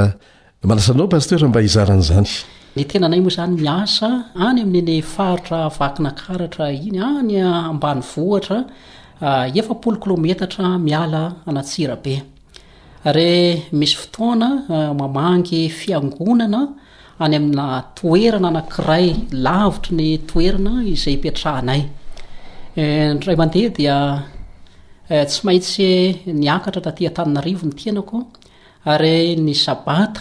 manasanao 0.64 1.08
pastera 1.08 1.48
mba 1.48 1.60
hizaran' 1.60 2.02
zany 2.02 2.30
ny 2.76 2.84
tenanay 2.84 3.20
moa 3.24 3.30
zany 3.32 3.48
miasa 3.62 4.08
any 4.48 4.62
amin'ny 4.62 4.96
faritra 5.14 5.58
avakinakaratra 5.70 6.66
iny 6.86 6.98
anyambany 7.06 8.00
vhatra 8.10 8.58
ah, 9.20 9.44
efapolo 9.60 9.96
kilometatra 10.04 10.66
miala 10.88 11.22
anatsirabe 11.48 12.16
y 13.06 13.62
misy 13.80 13.96
fotoana 14.02 14.48
ah, 14.78 14.92
mamangy 15.00 15.62
fianonana 15.80 16.62
any 17.24 17.36
amina 17.40 17.66
toerana 18.00 18.48
anakiray 18.52 19.08
lavitra 19.46 19.94
ny 20.00 20.08
toena 20.30 20.72
izayahanayane 20.92 21.86
eh, 23.56 23.68
dia 23.78 23.96
eh, 25.08 25.24
tsy 25.26 25.40
maintsy 25.46 25.88
niakatra 26.44 26.82
da 26.82 26.92
tiataninaivony 26.98 27.72
tenako 27.82 28.18
ary 28.84 29.36
ny 29.36 29.54
sabata 29.54 30.20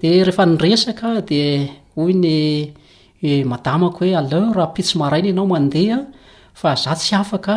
de 0.00 0.24
rehefa 0.24 0.44
nyresaka 0.46 1.20
de 1.28 1.68
oy 1.96 2.12
ny 2.12 2.26
e, 3.22 3.44
madamao 3.48 3.92
oe 4.00 4.12
alerahpitso 4.18 4.98
aaina 5.04 5.30
anaoandeaa 5.32 6.00
za 6.60 6.76
sy 7.02 7.14
anoyty 7.16 7.52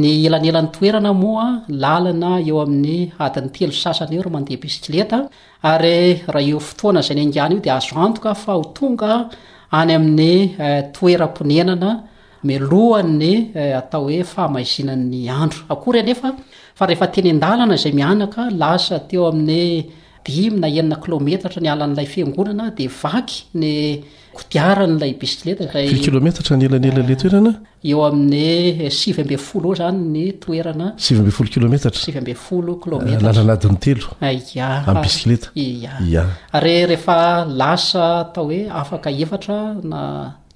ny 0.00 0.10
elanelan'ny 0.28 0.70
toerana 0.76 1.12
moa 1.22 1.46
lalana 1.84 2.32
eo 2.50 2.56
amin'ny 2.66 2.96
adin'ny 3.26 3.50
telo 3.56 3.74
sasany 3.84 4.12
eo 4.18 4.22
ry 4.26 4.32
mandeha 4.36 4.62
bisikileta 4.64 5.18
ary 5.72 5.94
raha 6.34 6.46
io 6.52 6.58
fotoana 6.68 7.00
zay 7.06 7.16
ny 7.18 7.24
angany 7.26 7.54
io 7.56 7.62
dia 7.66 7.74
azoantoka 7.80 8.30
fa 8.44 8.52
ho 8.58 8.64
tonga 8.78 9.12
any 9.80 9.92
amin'ny 9.98 10.34
eh, 10.66 10.82
toeraponenana 10.96 11.90
milohan 12.48 13.08
ny 13.22 13.32
eh, 13.62 13.72
atao 13.80 14.02
hoe 14.08 14.20
fahamazinan'ny 14.34 15.20
andro 15.42 15.62
akory 15.74 15.98
anefa 16.04 16.28
fa 16.78 16.84
rehefa 16.90 17.06
tenyn-dalana 17.14 17.74
izay 17.80 17.94
mianaka 18.00 18.42
lasa 18.62 18.96
teo 19.10 19.22
amin'ny 19.32 19.62
dimy 20.26 20.60
na 20.60 20.68
enina 20.68 20.96
klometatra 21.02 21.60
nialan'lay 21.62 22.06
fingonana 22.06 22.68
dia 22.76 22.88
vaky 22.90 23.38
ny 23.60 23.70
kodiaran'lay 24.36 25.12
bisikiletaeo 25.16 25.70
amin'y 28.10 28.90
sivyambe 29.00 29.36
folo 29.46 29.70
e 29.72 29.76
zany 29.76 30.00
ny 30.12 30.24
toeranabby 30.40 31.80
ah, 34.20 34.32
ehea 36.66 37.18
lasa 37.62 38.04
atao 38.24 38.44
hoe 38.50 38.60
afaka 38.82 39.10
efatra 39.24 39.58
na 39.82 40.00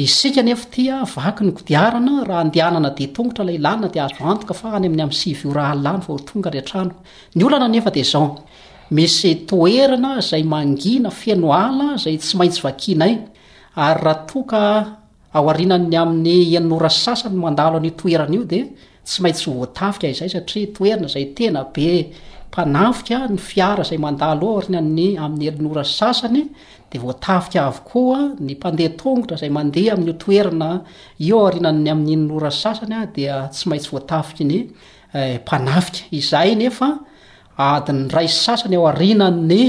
isika 0.03 0.41
nefatia 0.43 1.05
vaky 1.15 1.41
nygodiarina 1.47 2.11
raha 2.27 2.39
andananadongoaaayayaina 2.45 5.07
enoala 11.35 11.87
zay 12.05 12.15
tsy 12.21 12.33
maintsy 12.39 12.61
vakina 12.67 13.05
y 13.07 13.15
ary 13.85 13.99
rahatoka 14.05 14.59
ao 15.33 15.49
arinanny 15.49 15.95
amin'ny 15.97 16.37
eninorasy 16.57 16.99
sasany 17.07 17.37
mandalo 17.45 17.77
an 17.79 17.89
toerany 18.01 18.33
io 18.39 18.43
dea 18.53 18.65
tsy 19.07 19.19
maintsy 19.25 19.49
voatafika 19.57 20.07
izay 20.13 20.29
satria 20.33 20.67
toerina 20.75 21.07
zaytena 21.13 21.61
bepanafia 21.75 23.19
ny 23.33 23.39
fiara 23.49 23.83
zay 23.89 23.97
mandalo 24.05 24.45
o 24.47 24.53
aoriay 24.59 24.79
amin'ny 25.25 25.45
einoras 25.55 25.91
sasany 25.99 26.41
de 26.91 26.97
voatafika 27.03 27.59
avokoa 27.71 28.19
ny 28.45 28.53
mpandehatongotra 28.59 29.35
zay 29.41 29.49
mandeha 29.57 29.91
amin'ytoena 29.97 30.69
io 31.29 31.37
aoainannyain'yoras 31.45 32.57
sasanya 32.65 32.99
dia 33.15 33.35
tsy 33.53 33.63
maintsy 33.71 33.89
voatafik 33.95 34.39
nympanafia 34.51 36.05
eh, 36.05 36.17
izay 36.19 36.51
nefa 36.61 36.89
adiny 37.71 38.03
ray 38.17 38.29
y 38.29 38.31
sasany 38.45 38.75
ao 38.77 38.85
arinan 38.93 39.37
ny 39.51 39.61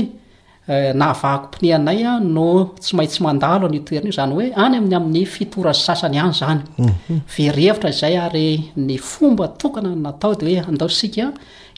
Eh, 0.69 0.93
naavahko 0.97 1.47
mpnianaya 1.47 2.13
no 2.37 2.47
tsy 2.85 2.93
maitsy 2.97 3.21
mandalo 3.25 3.65
anytoerina 3.69 4.09
io 4.09 4.17
zany 4.19 4.33
hoe 4.37 4.47
any 4.65 4.75
aminy 4.81 4.97
amin'ny 4.99 5.25
fitorany 5.35 5.77
sasany 5.85 6.17
any 6.23 6.33
zany 6.41 6.61
mhm. 6.79 7.19
verevitra 7.35 7.91
zay 8.01 8.15
ary 8.25 8.47
ny 8.87 8.97
fomba 9.11 9.47
tokany 9.61 9.91
natao 10.05 10.33
de 10.41 10.45
hoe 10.49 10.65
andaosika 10.71 11.27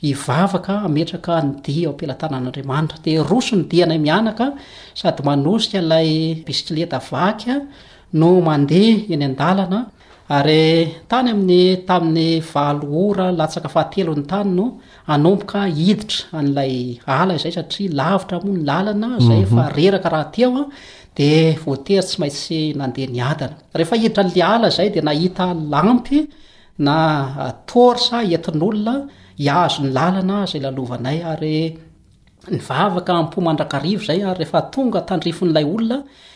hivavaka 0.05 0.73
hametraka 0.85 1.33
ny 1.47 1.53
dia 1.65 1.83
ao 1.89 1.93
am-pilatana 1.95 2.37
an'andriamanitra 2.39 2.99
dia 3.07 3.19
roso 3.31 3.55
ny 3.59 3.65
diaanay 3.73 3.99
mianaka 4.07 4.47
sady 5.01 5.23
manosika 5.29 5.81
lay 5.91 6.11
bisikileta 6.47 6.99
vaky 7.11 7.51
no 8.21 8.29
mandeha 8.49 8.93
eny 9.15 9.25
an-dalana 9.31 9.81
ary 10.35 10.95
tany 11.09 11.31
amin'ny 11.31 11.87
tamin'ny 11.87 12.41
valoora 12.53 13.27
latsaka 13.41 13.69
fahatelony 13.69 14.25
tany 14.33 14.51
no 14.59 14.65
anomboka 15.15 15.61
iditra 15.91 16.39
an'lay 16.41 16.75
ala 17.19 17.35
izay 17.39 17.55
satria 17.59 17.93
lavitra 18.01 18.39
moa 18.47 18.57
ny 18.59 18.63
lalana 18.71 19.11
zayfareraka 19.29 20.09
mhm. 20.09 20.15
rahateoa 20.15 20.63
d 21.17 21.59
voatery 21.65 22.03
tsy 22.07 22.17
maintsy 22.23 22.59
adea 22.87 23.31
a 23.31 23.47
eheaiditra 23.85 24.23
la 24.37 24.47
ala 24.55 24.69
zay 24.79 24.89
di 24.95 25.01
nahita 25.09 25.45
lampy 25.73 26.19
na 26.87 26.97
tôrsa 27.71 28.19
entin'olona 28.37 28.95
hiazo 29.43 29.79
ny 29.85 29.91
lalana 29.99 30.37
zay 30.51 30.61
lalovanay 30.67 31.19
ary 31.33 31.57
nyvavaka 32.55 33.13
ampo 33.23 33.37
mandrakarivo 33.47 34.03
zay 34.09 34.19
rehefa 34.41 34.61
tonga 34.75 35.01
tandrifon'lay 35.09 35.65
olona 35.75 35.99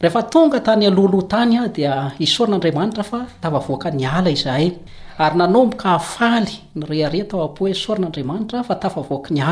rehefa 0.00 0.22
tonga 0.28 0.60
tany 0.60 0.86
aloaloa 0.86 1.28
tanya 1.28 1.68
dia 1.68 2.10
isorin'andriamanitra 2.20 3.04
fa 3.04 3.26
tavavoaka 3.40 3.90
nyala 3.90 4.28
eh, 4.30 4.34
izay 4.36 4.66
ay 5.18 5.30
naomboka 5.36 5.98
faly 5.98 6.54
nyeato 6.76 7.36
asorin'adramanitra 7.70 8.64
fa 8.68 8.74
taaok 8.74 9.30
nya 9.30 9.48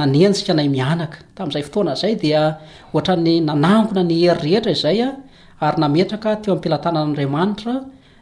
nanenjika 0.00 0.52
anay 0.54 0.68
mianaka 0.76 1.18
tami'izay 1.38 1.64
fotoana 1.68 1.94
zay 2.02 2.14
dia 2.22 2.42
oatrany 2.94 3.34
nanangona 3.48 4.02
ny 4.10 4.16
herirhetra 4.26 4.72
izaya 4.78 5.08
ary 5.66 5.78
nametraka 5.82 6.30
teo 6.42 6.52
amipilatanan'andriamanitra 6.54 7.74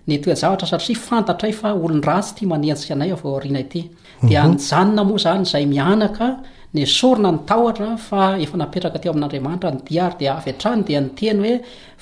ny 0.08 0.14
toezavatra 0.24 0.66
satria 0.72 0.98
fantatra 1.08 1.46
y 1.52 1.56
fa 1.60 1.70
olonrasy 1.84 2.30
ti 2.40 2.50
manenjika 2.52 2.94
anay 2.98 3.12
avao 3.16 3.36
hriana 3.42 3.62
ty 3.72 3.80
dia 4.30 4.42
mhm. 4.44 4.54
nyjanona 4.54 5.02
moa 5.10 5.22
zany 5.26 5.44
zay 5.52 5.64
mianaka 5.74 6.28
ny 6.76 6.82
sorina 6.98 7.30
ny 7.36 7.40
taotra 7.50 7.90
fa 8.08 8.20
efa 8.44 8.56
napetraka 8.62 9.02
teo 9.02 9.12
amin'andriamanitra 9.14 9.70
ny 9.76 9.80
dia 9.88 10.02
ary 10.08 10.18
dia 10.22 10.32
avy 10.38 10.52
a-trany 10.54 10.86
dia 10.88 11.00
nyteny 11.06 11.40
hoe 11.46 11.56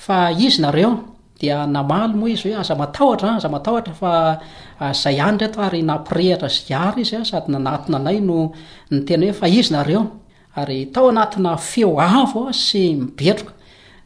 fa 0.07 0.17
izy 0.47 0.61
nareo 0.67 0.91
dia 1.41 1.65
namaly 1.65 2.13
moa 2.15 2.29
izy 2.29 2.49
hoe 2.51 2.55
aza 2.61 2.75
mataotra 2.75 3.29
azaaaazay 3.37 5.19
ah, 5.21 5.27
any 5.27 5.35
nreto 5.37 5.61
arynapiehitra 5.67 6.49
zy 6.49 6.73
ary 6.87 7.01
izya 7.01 7.19
ah, 7.21 7.25
sady 7.29 7.51
nanatina 7.55 7.97
anay 8.01 8.19
no 8.29 8.51
ny 8.91 9.01
tena 9.09 9.25
hoe 9.29 9.37
fa 9.41 9.47
izy 9.49 9.73
nareo 9.77 10.03
ary 10.59 10.77
tao 10.93 11.09
anatina 11.09 11.55
feo 11.57 11.95
avoa 11.99 12.49
ah, 12.49 12.53
sy 12.65 12.83
mipetrika 13.01 13.53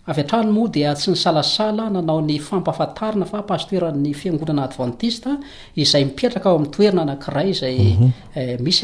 ay 0.08 0.22
atrano 0.24 0.52
moa 0.58 0.72
dia 0.76 0.94
tsy 1.00 1.08
nysalasala 1.12 1.84
nanao 1.96 2.20
ny 2.30 2.38
fampaafatarina 2.48 3.26
fapastoeran'ny 3.34 4.12
fianonanaadvantist 4.22 5.26
izay 5.84 6.04
ipetraka 6.08 6.50
ao 6.50 6.56
am'toeina 6.60 7.02
aayzaymisy 7.14 8.04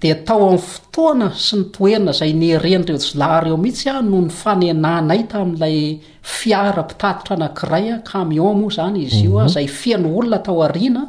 de 0.00 0.14
tao 0.24 0.40
aminy 0.48 0.62
fotoana 0.64 1.26
sy 1.36 1.58
ny 1.60 1.66
toerina 1.76 2.08
zay 2.16 2.32
ny 2.32 2.46
erenreo 2.56 2.96
jylahy 2.96 3.38
reo 3.44 3.56
mihitsya 3.60 3.98
noo 4.04 4.20
ny 4.24 4.30
fanenanaita 4.32 5.40
ami'lay 5.44 5.76
fiarapitatitra 6.24 7.36
anakiraya 7.36 7.98
amion 8.20 8.56
moa 8.62 8.70
zany 8.76 9.00
izy 9.04 9.26
o 9.26 9.28
mhm. 9.44 9.48
zay 9.56 9.68
fno 9.68 10.08
olona 10.20 10.38
tao 10.46 10.62
aina 10.64 11.02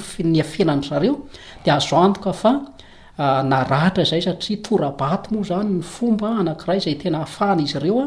areodazookaazay 0.98 2.52
ah, 4.22 4.26
satiarabat 4.28 5.30
moa 5.30 5.44
zany 5.54 5.70
ny 5.78 5.82
fomba 5.94 6.28
anakray 6.42 6.80
zay 6.82 6.96
tena 6.98 7.18
ahafahana 7.22 7.62
izy 7.68 7.78
reoa 7.86 8.06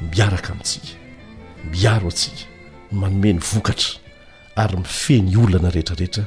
miaraka 0.00 0.50
amintsika 0.52 0.86
miaro 1.70 2.08
atsika 2.08 2.44
manomeny 2.92 3.38
vokatra 3.38 3.98
ary 4.56 4.76
mifeny 4.76 5.36
olana 5.36 5.70
rehetrarehetra 5.70 6.24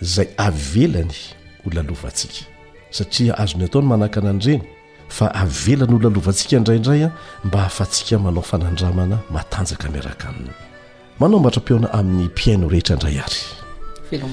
zay 0.00 0.26
avelany 0.36 1.14
holalovantsika 1.64 2.44
satria 2.90 3.38
azony 3.38 3.64
ataony 3.64 3.86
manaka 3.88 4.20
ana 4.20 4.30
andreny 4.30 4.62
fa 5.08 5.26
avelany 5.34 5.92
oloalovantsika 5.94 6.56
indraindray 6.56 7.04
a 7.04 7.10
mba 7.44 7.58
hafatsika 7.60 8.18
manao 8.18 8.42
fanandramana 8.42 9.18
matanjaka 9.30 9.88
miaraka 9.88 10.28
aminy 10.28 10.50
manao 11.20 11.40
mbatra-piona 11.40 11.92
amin'ny 11.92 12.24
mpiaino 12.24 12.68
rehetra 12.68 12.94
indray 12.96 13.18
aryvelom 13.20 14.32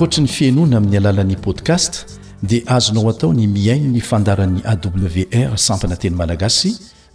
koatry 0.00 0.22
ny 0.22 0.28
fiainoana 0.32 0.74
amin'ny 0.78 0.96
alalan'ni 0.98 1.36
podcast 1.46 1.92
dia 2.48 2.60
azonao 2.76 3.08
atao 3.12 3.30
ny 3.38 3.46
miaino 3.56 3.88
ny 3.96 4.00
fandaran'ny 4.10 4.60
awr 4.72 5.50
sampananteny 5.66 6.14
malagasy 6.20 6.70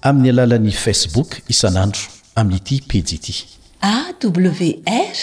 amin'ny 0.08 0.30
alalan'ny 0.34 0.72
facebook 0.86 1.30
isan'andro 1.54 2.02
amin'nyity 2.40 2.76
pejy 2.94 3.14
ity 3.18 3.46
awr 3.90 5.16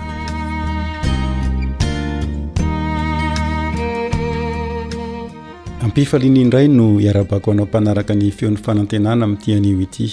ampifaliany 5.87 6.39
indray 6.45 6.67
no 6.77 6.87
iarabako 7.05 7.51
anao 7.51 7.65
mpanaraka 7.69 8.13
ny 8.19 8.27
feon'ny 8.37 8.59
fanantenana 8.67 9.21
amin'nity 9.27 9.53
anio 9.59 9.75
ity 9.87 10.07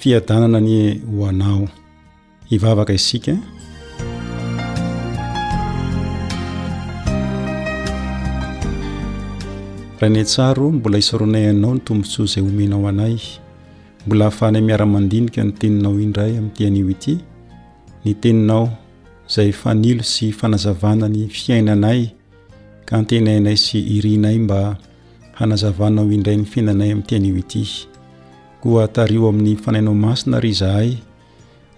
fiadanana 0.00 0.56
anye 0.62 0.80
hoanao 1.16 1.64
hivavaka 2.54 2.92
isika 3.00 3.34
rany 10.00 10.24
tsaro 10.24 10.70
mbola 10.72 10.98
isaronay 10.98 11.46
anao 11.52 11.74
ny 11.74 11.80
tombotsoa 11.84 12.26
zay 12.26 12.42
omenao 12.42 12.88
anay 12.88 13.14
mbola 14.06 14.26
afahnay 14.32 14.62
miara-mandinika 14.64 15.44
ny 15.44 15.52
teninao 15.60 16.00
indray 16.00 16.32
amin'tyanio 16.40 16.88
ity 16.94 17.12
ny 18.04 18.12
teninao 18.22 18.70
zay 19.34 19.52
fanilo 19.52 20.00
sy 20.02 20.32
fanazavana 20.32 21.06
ny 21.12 21.28
fiainanay 21.28 22.02
ka 22.88 22.96
ntenaynay 23.02 23.56
sy 23.60 23.76
irinay 23.96 24.38
mba 24.40 24.78
hanazavanao 25.36 26.08
indray 26.16 26.36
ny 26.40 26.44
fiainanay 26.48 26.90
amin'tyanio 26.94 27.36
ity 27.36 27.62
koa 28.64 28.88
tario 28.88 29.28
amin'ny 29.28 29.56
fanainao 29.62 29.92
masina 29.94 30.40
ry 30.40 30.52
zahay 30.60 30.90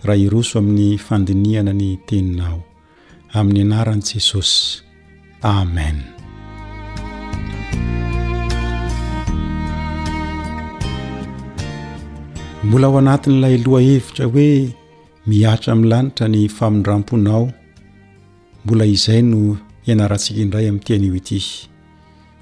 raha 0.06 0.22
iroso 0.24 0.58
amin'ny 0.62 0.94
fandinihana 1.06 1.72
ny 1.74 1.98
teninao 2.06 2.62
amin'ny 3.34 3.60
anaran'i 3.66 4.02
jesosy 4.12 4.78
amen 5.42 6.06
mbola 12.64 12.86
ao 12.86 12.98
anatin'ilay 12.98 13.56
loha 13.66 13.82
hevitra 13.82 14.26
hoe 14.30 14.48
mihatra 15.30 15.72
ami'ny 15.72 15.88
lanitra 15.90 16.26
ny 16.28 16.42
famindramponao 16.58 17.44
mbola 18.64 18.84
izay 18.94 19.22
no 19.30 19.40
ianarantsika 19.86 20.40
indray 20.44 20.66
amin'ntian'io 20.68 21.12
ity 21.20 21.38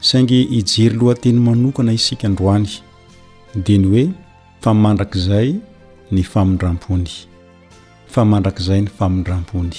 saingy 0.09 0.39
hijery 0.53 0.95
lohateny 1.01 1.39
manokana 1.47 1.93
isikandroany 1.99 2.69
dea 3.65 3.79
ny 3.81 3.87
hoe 3.91 4.05
fa 4.63 4.71
mandrakizay 4.83 5.49
ny 6.15 6.23
famindrampony 6.33 7.09
fa 8.13 8.21
mandrakzay 8.31 8.81
ny 8.85 8.89
famindrampony 8.99 9.77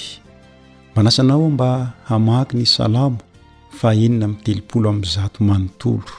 mba 0.92 1.00
nasanao 1.06 1.42
o 1.46 1.50
mba 1.54 1.70
hamaky 2.08 2.54
ny 2.58 2.64
salamo 2.76 3.18
fa 3.78 3.88
enina 4.04 4.28
mtelopolo 4.28 4.88
amin'ny 4.88 5.10
zato 5.16 5.38
manontolo 5.44 6.10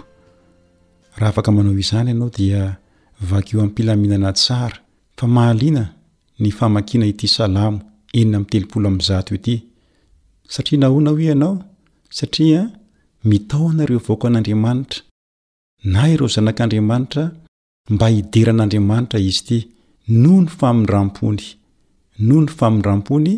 raha 1.17 1.30
afaka 1.30 1.51
manao 1.51 1.76
izany 1.80 2.07
ianao 2.11 2.30
dia 2.30 2.78
vakio 3.32 3.57
amin'pilaminana 3.61 4.30
tsara 4.39 4.78
fa 5.17 5.26
mahaliana 5.36 5.84
ny 6.41 6.49
famankina 6.57 7.05
ity 7.11 7.28
salamo 7.38 7.80
enina 8.19 8.38
ami'ytepolo 8.39 8.88
am'zato 8.93 9.32
ity 9.39 9.55
satria 10.53 10.78
nahoana 10.82 11.09
hoe 11.15 11.26
ianao 11.30 11.55
satria 12.17 12.61
mitao 13.30 13.67
nareo 13.78 13.99
vaoko 14.07 14.26
an'andriamanitra 14.28 14.99
na 15.93 15.99
ireo 16.13 16.28
zanak'andriamanitra 16.36 17.24
mba 17.91 18.05
hideran'andriamanitra 18.15 19.19
izy 19.19 19.32
ity 19.43 19.57
noho 20.21 20.39
ny 20.43 20.47
famdrampony 20.59 21.45
no 22.28 22.36
ny 22.43 22.49
famndrampony 22.59 23.34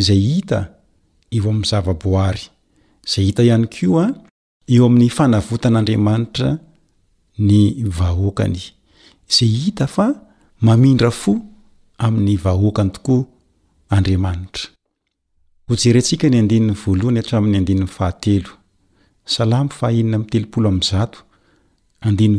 izay 0.00 0.22
hita 0.34 0.60
eo 1.36 1.46
amin'ny 1.50 1.68
zava-boary 1.70 2.44
zay 3.10 3.22
hita 3.26 3.42
ihany 3.48 3.66
koa 3.74 4.04
eo 4.74 4.82
amin'ny 4.88 5.08
fanavotan'andriamanitra 5.18 6.48
ny 7.48 7.60
vahoakany 7.98 8.62
ze 9.38 9.46
hita 9.46 9.86
fa 9.96 10.06
mamindra 10.66 11.10
fo 11.20 11.32
amin'ny 12.06 12.36
vahoakany 12.44 12.90
tokoa 12.96 13.22
andriamanitra 13.96 14.64
ho 15.66 15.72
jeryntsika 15.82 16.26
ny 16.28 16.38
andinin'ny 16.42 16.76
voalohany 16.82 17.18
hatramin'ny 17.20 17.58
andinin'ny 17.60 17.90
fahatelo 17.96 18.52
salamy 19.24 19.70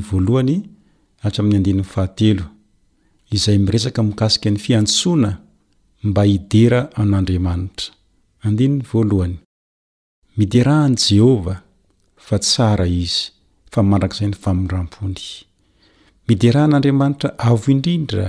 vlyatram'ny 0.10 1.56
and'y 1.68 1.84
fahatelo 1.94 2.46
izay 3.36 3.58
miresaka 3.66 4.00
mikasika 4.10 4.48
ny 4.54 4.60
fiantsoana 4.66 5.32
mba 6.08 6.22
hidera 6.32 6.80
an'andriamanitra 7.02 7.90
anny 8.46 8.68
valhy 8.92 9.34
miderahan' 10.38 10.98
jehovah 11.08 11.60
fa 12.26 12.36
tsara 12.46 12.86
izy 13.04 13.22
fa 13.72 13.80
mandrakaizay 13.90 14.28
ny 14.32 14.38
famorampony 14.44 15.26
miderahan'andriamanitra 16.30 17.30
avo 17.48 17.66
indrindra 17.74 18.26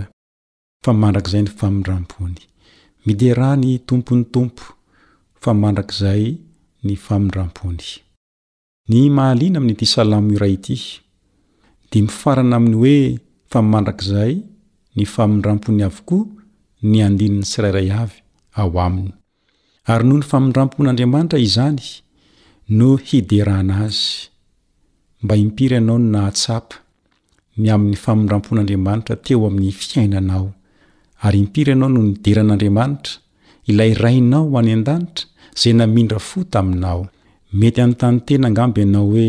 fa 0.85 0.91
mandrakzay 1.03 1.43
ny 1.47 1.51
famindrampony 1.59 2.41
miderahny 3.07 3.73
tompony 3.89 4.25
tompo 4.35 4.65
fa 5.43 5.53
mandrakizay 5.63 6.25
ny 6.87 6.95
famindrampony 7.05 7.89
ny 8.93 8.99
mahaliana 9.17 9.59
amin'ny 9.63 9.77
ty 9.81 9.87
salamo 9.95 10.29
ioray 10.37 10.55
ity 10.59 10.79
di 11.91 11.99
mifarana 12.07 12.57
amin'ny 12.59 12.75
hoe 12.83 12.99
fa 13.51 13.59
mandrakizay 13.73 14.35
ny 14.99 15.05
famindrampony 15.15 15.83
avokoa 15.89 16.23
ny 16.91 16.99
andininy 17.09 17.47
sirairay 17.53 17.89
avy 18.03 18.19
ao 18.61 18.71
aminy 18.87 19.11
ary 19.93 20.03
no 20.11 20.17
ny 20.19 20.25
famindramponyandriamanitra 20.31 21.39
izany 21.49 21.85
no 22.79 22.91
hiderahna 23.09 23.75
azy 23.87 24.09
mba 25.23 25.35
impiry 25.45 25.75
ianao 25.79 25.99
ny 26.03 26.09
nahatsapa 26.17 26.77
ny 27.63 27.69
amin'ny 27.75 27.97
famindrampon'andriamanitra 28.05 29.17
teo 29.25 29.47
amin'ny 29.49 29.73
fiainanao 29.81 30.45
ary 31.27 31.39
impira 31.45 31.75
nao 31.81 31.89
noho 31.95 32.07
nyderan'andriamanitra 32.09 33.13
ilay 33.71 33.93
rainao 34.05 34.43
hoany 34.53 34.71
an-danitra 34.77 35.27
zay 35.61 35.73
nandr 35.79 36.19
etyttena 37.61 38.49
ngambanao 38.51 39.07
oe 39.17 39.29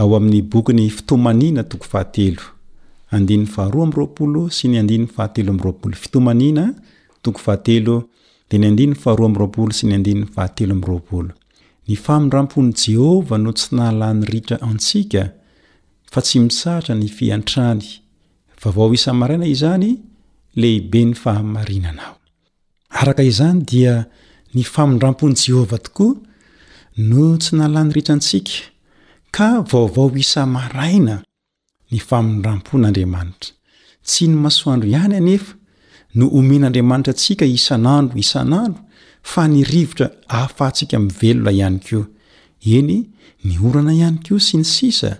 ao 0.00 0.08
amin'ny 0.16 0.40
bokyny 0.52 0.86
fitomanina 0.96 1.62
toko 1.70 1.84
fahatelo 1.92 2.42
harosy 3.10 3.36
n 4.70 4.86
ny 11.86 11.96
famindrampony 11.96 12.72
jehovah 12.82 13.38
no 13.44 13.50
tsy 13.58 13.68
nahalany 13.76 14.24
ritra 14.30 14.56
antsika 14.68 15.22
fa 16.12 16.20
tsy 16.22 16.38
misaatra 16.40 16.94
ny 16.94 17.06
fiantrany 17.16 17.84
vavao 18.62 18.94
isanymaraina 18.98 19.46
izany 19.54 19.90
lehibe 20.60 21.00
ny 21.04 21.12
fahamarinana 21.22 22.02
ny 24.54 24.62
famindram-pon' 24.66 25.34
jehovah 25.36 25.78
tokoa 25.82 26.14
no 26.96 27.36
tsy 27.38 27.56
nala 27.56 27.84
nyritrantsika 27.84 28.52
ka 29.36 29.48
vaovao 29.70 30.10
isa 30.24 30.42
maraina 30.56 31.16
ny 31.90 31.98
famondrampon'andriamanitra 32.08 33.50
tsy 34.08 34.24
ny 34.30 34.34
masoandro 34.44 34.86
ihany 34.92 35.16
anefa 35.20 35.52
no 36.14 36.24
omen'andriamanitra 36.38 37.12
antsika 37.14 37.44
isan'andro 37.58 38.16
isan'andro 38.24 38.80
fa 39.32 39.42
nyrivotra 39.48 40.06
ahafaantsika 40.34 40.96
mivelona 40.98 41.50
ihany 41.54 41.80
koa 41.86 42.06
eny 42.78 42.96
ny 43.46 43.52
orana 43.68 43.92
ihany 43.98 44.18
koa 44.26 44.40
sy 44.46 44.54
ny 44.58 44.64
sisa 44.74 45.10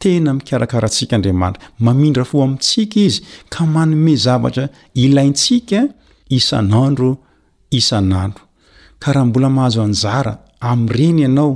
tena 0.00 0.30
mikarakarantsika 0.34 1.14
andriamanitra 1.16 1.64
mamindra 1.84 2.24
fo 2.30 2.36
amintsika 2.44 2.98
izy 3.06 3.18
ka 3.52 3.60
manome 3.74 4.14
zavatra 4.26 4.64
ilaintsikaisan'androis'a 5.04 7.98
ka 9.00 9.12
raha 9.16 9.26
mbola 9.26 9.48
mahazo 9.56 9.80
anjara 9.88 10.32
amn'nreny 10.70 11.20
ianao 11.24 11.50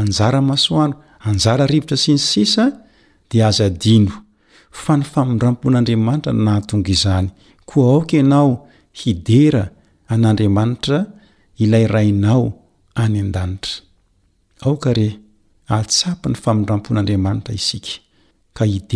anjara 0.00 0.40
masoano 0.50 0.94
anjara 1.28 1.64
rivotra 1.72 1.96
siny 2.04 2.20
sisa 2.32 2.64
de 3.30 3.38
azadino 3.48 4.14
fa 4.82 4.92
ny 4.98 5.04
famindrampon'andriamanitra 5.12 6.32
nahatonga 6.46 6.90
izany 6.96 7.28
ko 7.68 7.74
aoka 7.92 8.14
ianao 8.20 8.50
hidera 9.00 9.62
an'andriamanita 10.12 10.96
ilayrainao 11.64 12.44
aapa 13.02 14.96
ny 16.30 16.36
famindrampon'andriamanitra 16.44 17.52
isika 17.58 18.64
it 18.74 18.92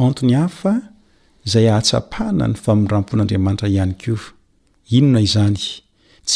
any 0.00 0.34
af 0.44 0.56
zay 1.50 1.66
ahatsapana 1.70 2.46
ny 2.50 2.56
famindrampon'andriamanitra 2.58 3.68
iany 3.70 3.94
ko 4.02 4.18
inona 4.96 5.22
izanytsy 5.22 5.86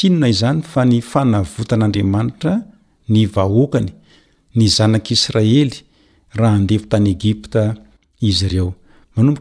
inonaizany 0.06 0.60
fa 0.70 0.82
ny 0.86 1.00
fanavotan'andriamanitra 1.02 2.52
ny 3.12 3.26
vahokany 3.36 3.90
ny 4.56 4.64
zanak'israely 4.76 5.80
rahandevtany 6.40 7.08
egipta 7.14 7.64
i 8.20 8.30
oa'eeita 9.20 9.34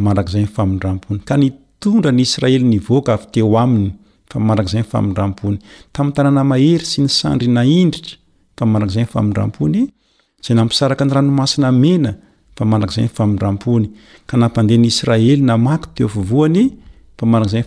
faarakzay 0.00 0.44
yfairampon 0.48 1.18
ntondra 1.20 2.12
ny 2.16 2.20
israely 2.26 2.62
nyvoaka 2.72 3.10
avy 3.16 3.26
teo 3.34 3.52
aminy 3.64 3.88
fa 4.32 4.38
manrakzayny 4.38 4.86
famindrampony 4.92 5.58
tami'ny 5.94 6.14
tanàna 6.16 6.44
mahery 6.46 6.86
sy 6.86 7.02
ny 7.04 7.10
sandry 7.10 7.48
naindritra 7.54 8.18
faanraay 8.70 9.06
faapoyay 9.14 10.54
nampisaraka 10.58 11.04
ny 11.06 11.12
ranomasinamena 11.16 12.10
famanrakzayy 12.58 13.08
fadrapony 13.18 13.86
ka 14.28 14.34
napande 14.42 14.74
'ny 14.78 14.86
israely 14.92 15.42
namaky 15.50 15.86
tefony 15.98 16.64
faay 17.18 17.64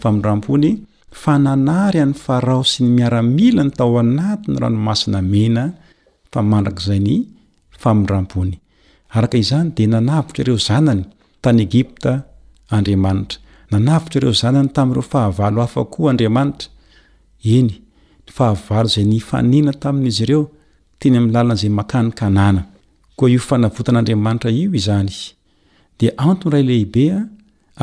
faaoyya'y 1.22 2.10
a 2.16 2.64
sy 2.74 2.80
ny 2.84 2.90
miaramilany 2.98 3.72
taoanatny 3.80 4.56
ranomasina 4.64 5.20
mena 5.34 5.64
fa 6.32 6.40
anrakzay 6.44 7.00
y 7.14 7.18
aaoy 9.16 9.42
de 9.78 9.84
nanavitra 9.94 10.44
reo 10.48 10.58
zanany 10.68 11.04
tany 11.44 11.62
egpta 11.78 12.12
andramanitra 12.76 13.40
nanavitra 13.74 14.18
ireo 14.20 14.32
zanany 14.42 14.70
tami'reo 14.76 15.02
fahavalo 15.12 15.60
afako 15.68 16.00
andriamanitra 16.12 16.68
eny 17.56 17.74
ny 18.26 18.32
fahavalo 18.38 18.88
zay 18.94 19.04
nyfanena 19.12 19.72
tamin'izy 19.84 20.24
irotenaaydatony 20.24 22.64
ralehibe 26.56 27.06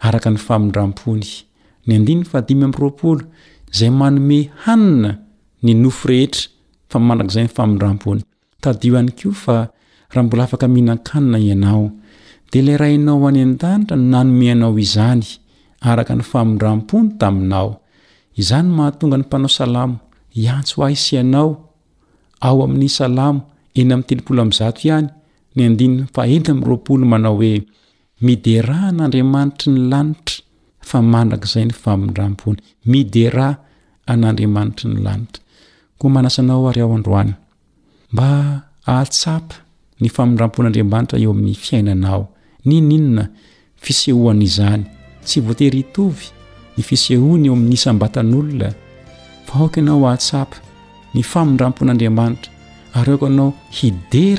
araka 0.00 0.32
ny 0.32 0.36
famindrampony 0.40 1.44
ny 1.86 1.92
andinyy 1.96 2.24
fadimy 2.24 2.64
amy 2.66 2.74
roapolo 2.80 3.22
zay 3.76 3.90
manome 3.92 4.40
hanina 4.64 5.10
ny 5.64 5.70
eyr 5.72 5.86
oe 5.86 5.92
anaoianyakny 6.96 7.48
famndrampony 16.22 17.14
tainao 17.20 17.68
izany 18.40 18.68
mahatonga 18.78 19.16
ny 19.16 19.22
mpanao 19.26 19.48
salamo 19.58 19.96
iantso 20.42 20.74
ahy 20.86 20.96
sy 21.04 21.12
ianao 21.20 21.48
ao 22.46 22.58
amin'ny 22.64 22.88
salamo 22.98 23.40
enaam'ny 23.80 24.04
telopolo 24.08 24.40
amzato 24.44 24.80
ihany 24.88 25.08
ny 25.56 25.60
andinfaenty 25.68 26.50
amyroolo 26.54 27.04
manao 27.12 27.36
oe 27.42 27.52
midera 28.22 28.78
an'andriamanitra 28.88 29.72
ny 29.72 29.80
lanitra 29.90 30.36
fa 30.88 30.98
mandrakzay 31.02 31.64
ny 31.64 31.72
famindrampony 31.82 32.58
midea 32.90 33.46
an'iamanitr 34.12 34.82
ny 34.92 35.08
antra 35.14 35.40
oaasanaoa 36.12 36.70
aroym 36.72 37.02
atsa 38.96 39.34
y 40.04 40.08
fdrapoana 40.14 40.70
eo 40.76 40.86
amin'ny 41.34 41.54
fiainano 41.64 42.16
ny 42.68 42.74
ninona 42.90 43.24
fisehoan'izany 43.84 44.82
tsy 45.26 45.38
voatery 45.46 45.82
io 47.12 47.56
nyseho 47.58 48.14
eo'ahiera 48.16 48.22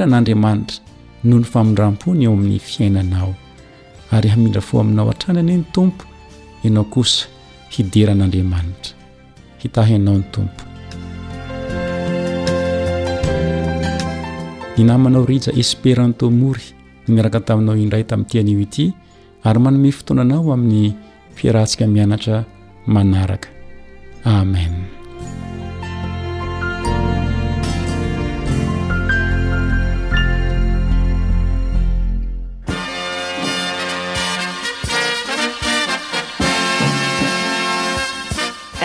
nadiamanitra 0.06 0.76
noho 1.24 1.40
ny 1.40 1.44
famidrampony 1.54 2.24
eoamin'ny 2.28 2.60
fiainanao 2.70 3.32
ary 4.12 4.30
hamindra 4.30 4.62
fo 4.62 4.80
aminao 4.80 5.08
ha-tranany 5.10 5.58
ny 5.64 5.64
tompo 5.72 6.04
ianao 6.64 6.84
kosa 6.94 7.26
hideran'andriamanitra 7.74 8.94
hitahianao 9.64 10.18
ny 10.20 10.24
tompo 10.32 10.64
ny 14.78 14.84
namanao 14.84 15.26
rija 15.26 15.52
espéranto 15.56 16.32
mory 16.32 16.64
ny 17.08 17.16
miaraka 17.16 17.40
taminao 17.40 17.76
indray 17.84 18.04
tamin'nytianio 18.10 18.60
ity 18.66 18.86
ary 19.48 19.60
manome 19.64 19.90
fotoananao 19.98 20.46
amin'ny 20.56 20.84
fiarantsika 21.38 21.88
mianatra 21.96 22.44
manaraka 22.94 23.48
amen 24.40 25.01